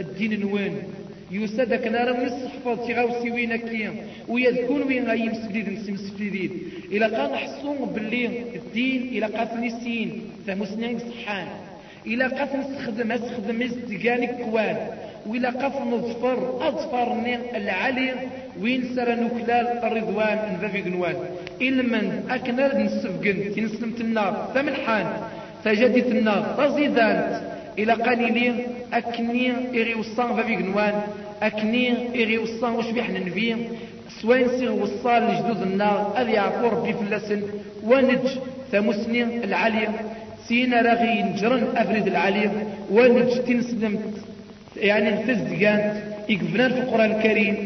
[0.02, 0.74] الدين نوان
[1.30, 3.94] يساد أكن أراو نسحفظ تغاوسي وين أكيا
[4.28, 6.52] ويذكون وين غاي مسفليد مسفليد
[6.92, 8.26] إلا قال حصون باللي
[8.56, 11.48] الدين إلا قاتل سين ثمسنين صحان.
[12.06, 14.76] إلا قاتل نستخدم استخدم ازدقاني كوان.
[15.26, 18.14] وإلا قف نظفر أظفرني العلي
[18.60, 21.16] وين سر نكلال الرضوان انذبي قنوان
[21.62, 25.06] إلمن أكنر نسفقن تنسلمت النار ثمن حان.
[25.64, 28.56] تجدت النار تزيدانت إلى قليلين
[28.92, 29.50] أكني
[29.80, 30.94] إغي وصان ففي قنوان
[31.42, 31.86] أكني
[32.22, 33.56] إغي وصان وش بيحنا نبي
[34.22, 37.40] سوين سيغ وصال لجدود النار أذي يعفو ربي فلسن
[37.90, 38.24] ونج
[38.72, 39.88] ثمسني العالية
[40.48, 42.50] سينا رغي نجرن أفريد العالية
[42.90, 44.14] ونج تنسلمت
[44.76, 45.94] يعني تزدقانت
[46.28, 47.56] يقفنان في القرآن الكريم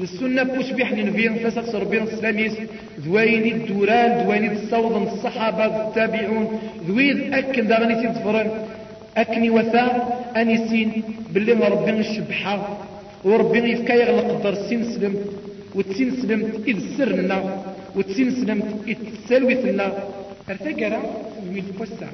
[0.00, 2.52] والسنة بوش بيحني نبيهم فسق ربيهم السلاميس
[3.00, 8.50] ذويني الدوران ذويني الصوض الصحابة التابعون ذويذ أكن داغني تدفرن
[9.16, 9.84] أكني وثا
[10.36, 11.02] أنيسين
[11.32, 12.78] باللي ربنا الشبحة
[13.24, 15.22] وربنا يفكا يغلق الدار سين سلمت
[15.74, 17.38] وتسين سلمت إذ سرنا
[17.96, 18.98] وتسين سلمت إذ
[19.28, 19.86] سلوثنا.
[20.50, 21.00] أرتقرا
[21.52, 22.08] من الفسع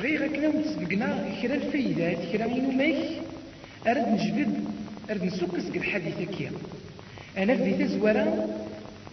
[0.00, 1.08] غير كنا متسبقنا
[1.42, 3.00] كرا الفايدات كرا إنو ماك
[3.86, 4.52] أرد نجبد
[5.10, 6.36] أرد نسكس قد حديثك
[7.38, 8.26] أنا في تزورا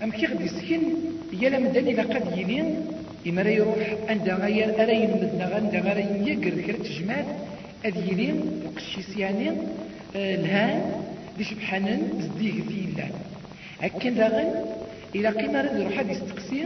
[0.04, 0.82] أم كي غدي يسكن
[1.34, 2.68] يلا مدني إذا قد يلين.
[3.28, 3.78] إما يروح
[4.10, 5.98] عند غير أرى يمدنا عند غير
[6.28, 7.26] يقر كرا تجمعات
[7.86, 9.50] أذ يلين وقشيس يعني
[10.16, 10.82] آه الهان
[11.38, 13.10] دي شبحانن زديه ذي الله
[13.82, 14.50] هكذا داغن
[15.16, 16.64] إلى قيمة رد يروح هذا يستقسي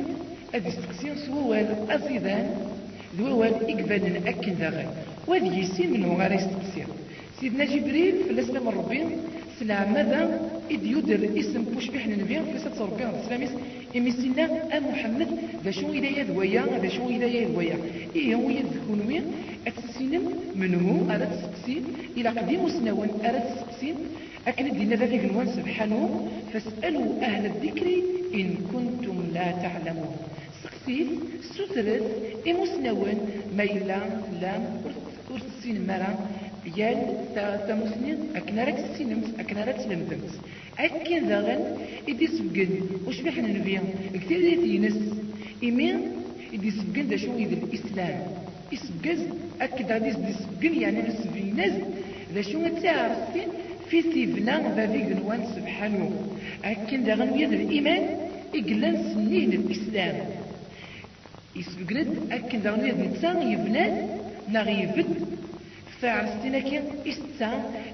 [0.53, 2.45] هذا يستقسي سوال أزيدان
[3.18, 4.88] ذوال إقبال أكن داغن.
[5.28, 6.84] وهذا يسين منه غير يستقسي
[7.39, 9.03] سيدنا جبريل في الاسلام ربي
[9.60, 10.22] سلع ماذا؟
[10.72, 13.41] إذ يدر اسم بوش بيحنا نبيان في سات ربي الإسلام
[13.97, 15.28] إمي سينا أم محمد
[15.64, 17.78] ذا شو إذا يدويا ذا شو إذا يدويا
[18.16, 19.26] إيه هو يذكون وين
[19.68, 20.24] أتسينم
[20.55, 20.86] منه
[21.16, 21.84] أرى تسقسين
[22.18, 23.95] إلى قديم سنوان أرى تسقسين
[24.47, 26.28] أكن دينا ذلك نوان سبحانه.
[26.53, 27.88] فاسألوا أهل الذكر
[28.34, 30.16] إن كنتم لا تعلمون.
[30.64, 31.08] سقسين
[31.41, 32.03] سترث
[32.47, 33.18] إمسنوان
[33.58, 33.99] ميلا
[34.41, 34.64] لام
[35.32, 36.12] ورسين مرا
[36.76, 36.99] يال
[37.36, 39.39] تا مسلم أكن راك سينمت
[40.80, 41.61] أكن ذاغن
[42.09, 42.70] إدي سبقن.
[43.07, 43.82] وش بيحنا نبيا
[44.13, 44.99] كتير ينس.
[45.63, 45.97] إمين
[46.53, 48.20] إدي سبقن دا شو إذا الإسلام
[48.74, 49.22] إسبقز
[49.61, 51.76] أكد غادي سبقن يعني نسبينز
[52.34, 53.49] ذا شو تعرفين
[53.89, 54.86] في سيفنا ذا
[55.20, 56.11] نوان سبحانه.
[56.65, 58.03] أكن ذاغن ويد الإيمان
[58.55, 60.15] إقلن سنين الإسلام.
[61.55, 63.93] يسبقند أكن ذاغن ويد نتسان يبنان
[64.49, 65.11] نغيبت
[66.02, 67.52] فعرستنا كي استا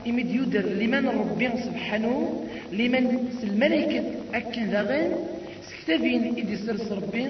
[0.08, 3.06] إمد يدر لمن ربي سبحانه لمن
[3.44, 5.12] الملائكة أكن ذاغن
[5.70, 7.26] سكتبين إدي سرس ربي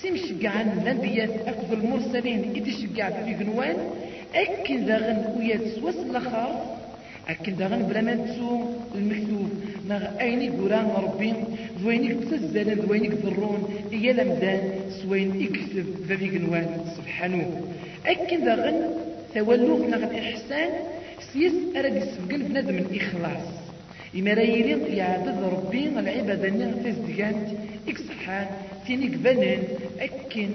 [0.00, 3.76] سيمشقعان الأنبياء أكثر المرسلين إدي شقع في قنوان
[4.34, 6.50] أكن ذاغن ويا سوس الأخر
[7.28, 8.50] أكن ذاغن بلا ما تسو
[8.94, 9.50] المكتوب
[9.88, 11.34] نغ أيني قران ربي
[11.80, 13.60] ذوينك تزدان ذوينك ذرون
[13.92, 14.60] إيا لمدان
[15.02, 15.86] سوين إكتب
[16.18, 17.62] في قنوان سبحانه.
[18.06, 19.07] أكن ذاغن
[19.38, 20.70] تولوك نغ الإحسان
[21.32, 23.46] سيس أرد يسبقن بنادم الإخلاص.
[24.16, 27.48] إما راه يليق يعبد ربي العبادة نغ تزدقانت
[27.88, 28.46] إكسحان
[28.86, 29.62] تينيك بنان
[30.00, 30.50] أكن.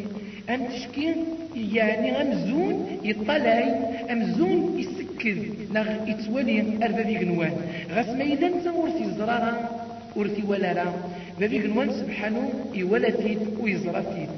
[0.49, 1.15] أم تشكين
[1.55, 3.69] يعني أمزون يطلعي
[4.13, 5.37] أمزون يسكر.
[5.75, 7.53] نغ يتولي أربابي قنوان
[7.95, 9.53] غاس ما إذا انت ورثي زرارا
[10.15, 10.93] ورثي ولا را
[11.39, 14.29] بابي قنوان سبحانه يولثيد ويزرثيد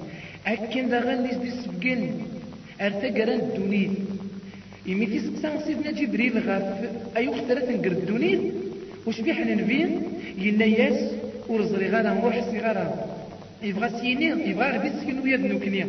[0.47, 2.01] أكن ذا غنيس دي سبقن
[2.81, 3.89] أرتقران الدنيا.
[4.89, 6.63] إمي تسقسان سيدنا جبريل غاف
[7.17, 8.39] أي اخترت نقر الدنيا.
[9.07, 10.01] وش بيحنا نبين
[10.38, 10.99] ينا ياس
[11.49, 12.86] ورزري غانا ورحسي غانا
[13.63, 15.83] يبغى سيني يبغى غدي تسكن ويا ذنوكني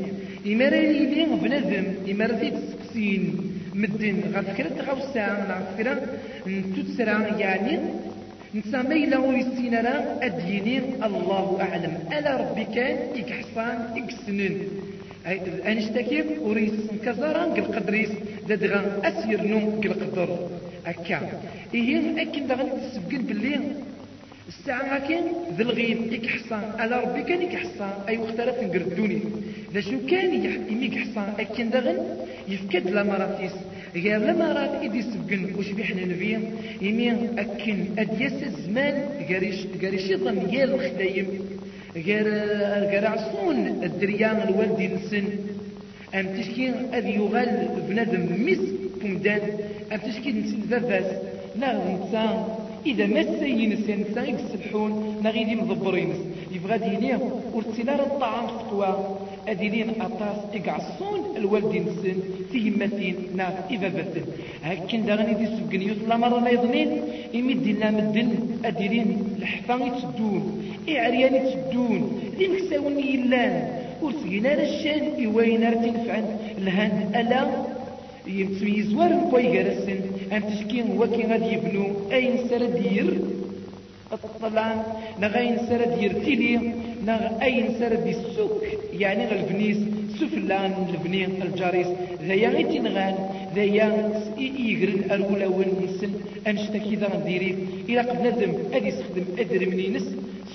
[0.46, 3.22] إما راه يلي بنادم إما راه تسقسين
[3.74, 5.96] مدن غا فكرة غاوسا غا فكرة
[6.46, 7.78] نتسرى يعني
[8.54, 10.76] نسمى إلا ويسين راه أديني.
[11.06, 11.94] الله أعلم.
[12.18, 14.54] ألا ربي كان إكحصان إكسنن
[15.70, 18.12] أنشتكي وريس كزارا قل قدريس.
[18.48, 20.30] دادغا أسير نوم قل قدر
[20.86, 21.18] أكا
[21.74, 23.60] إيه أكين دغن تسبقن باللي.
[24.48, 25.24] الساعة كان
[25.56, 26.12] ذا الغيب.
[26.12, 29.20] يكحصان على ربي كان يكحصان أي اختلف نقردوني
[29.74, 30.30] ذا شو كان
[30.72, 31.98] يميك حصان أكين دغن
[32.48, 33.52] يفكد لمراتيس
[33.94, 36.40] غير لمرات إدي سبقن وش بيحنا نبيا
[36.82, 38.96] يمين أكين أديس الزمان
[39.82, 41.28] قريش يظن يال الخدايم.
[42.06, 42.26] غير
[42.92, 45.24] غير عصون الدريان الوالدي نسن
[46.16, 48.62] أم تشكي أذ يغال بنادم مس
[49.02, 49.40] كمدان؟
[49.92, 51.08] أم تشكي نسن ذباس
[51.60, 52.44] لا نسان
[52.86, 54.92] إذا ما سينس نسان يكسبحون
[55.24, 56.16] نغيدي مضبرينس
[56.52, 57.18] يبغى دينيه
[57.54, 59.16] ورتسينا الطعام فتوى.
[59.48, 62.18] أدينين أطاس إقعصون الوالدين السن
[62.52, 64.24] تيمتين ناس إذا بثن
[64.64, 66.90] هكين داغني دي سبقن يطلع مرة ما يظنين
[67.34, 68.30] إمد لنا مدن.
[68.64, 69.08] أدينين
[69.38, 73.75] لحفان يتسدون إعريان يتسدون دي مكساون يلان.
[74.02, 76.24] ورسينا الشان إوين رتين فعن
[76.58, 77.42] الهند ألا
[78.26, 80.00] يمتميزوار كوي غرسن.
[80.32, 81.86] أن تشكين وكي غادي يبنو.
[82.12, 83.18] أين سردير
[84.12, 84.82] الطلان
[85.20, 86.54] نغاين سرد يرتيلي
[87.06, 89.78] نغ أين سرد السوك يعني الفنيس
[90.18, 91.86] سفلان البني الجاريس.
[92.28, 93.14] ذايا غيتي نغان
[93.54, 93.86] ذايا
[94.38, 96.12] يقرن أرولا ونسن.
[96.46, 97.56] أنشتكي ذا نديري
[97.88, 100.06] إلا قد ندم أدي سخدم أدري منينس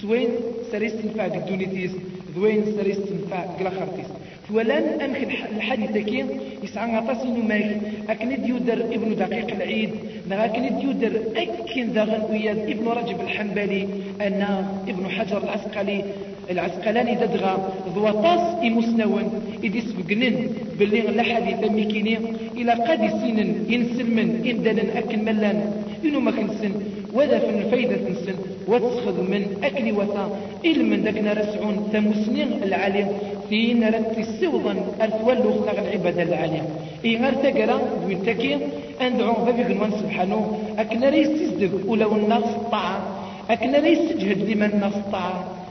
[0.01, 0.29] سوين
[0.71, 1.91] سريس تنفع قدونيتيس
[2.35, 4.07] ذوين سريس تنفع قلا خرطيس
[4.49, 5.17] فولان أمخ
[5.55, 6.25] الحديث كي
[6.63, 7.77] يسعى غطاس إنه ماك
[8.09, 9.89] أكن ديودر ابن دقيق العيد.
[10.31, 13.87] أكن ديودر أكن داغن وياد ابن رجب الحنبلي.
[14.21, 16.03] أنا ابن حجر العسقلي.
[16.49, 17.53] العسقلاني ددغا
[17.95, 19.25] ضوطاس إمسنون
[19.63, 20.35] إدي سبقنن
[20.79, 22.17] باللي لحديث ميكيني
[22.57, 25.57] إلى قد سنن إنسلمن إندنا أكن ملان.
[26.05, 26.71] إنو ما كنسن؟
[27.13, 28.35] وذا في الفايدة تنسن
[28.67, 30.25] وتسخذ من أكل وثا.
[30.65, 33.07] إلمن ذاك نرسعون تمسنين العالم
[33.49, 36.65] في نرد السوضا أرثولو خلق العبادة العالم
[37.05, 38.57] إي غير تقرأ دوين تكي
[39.01, 40.59] أندعو بابي قنوان سبحانه.
[40.79, 42.99] أكنا ريس تزدق ولو الناس طاعة.
[43.49, 45.60] أكنا ريس تجهد لمن الناس طاعة.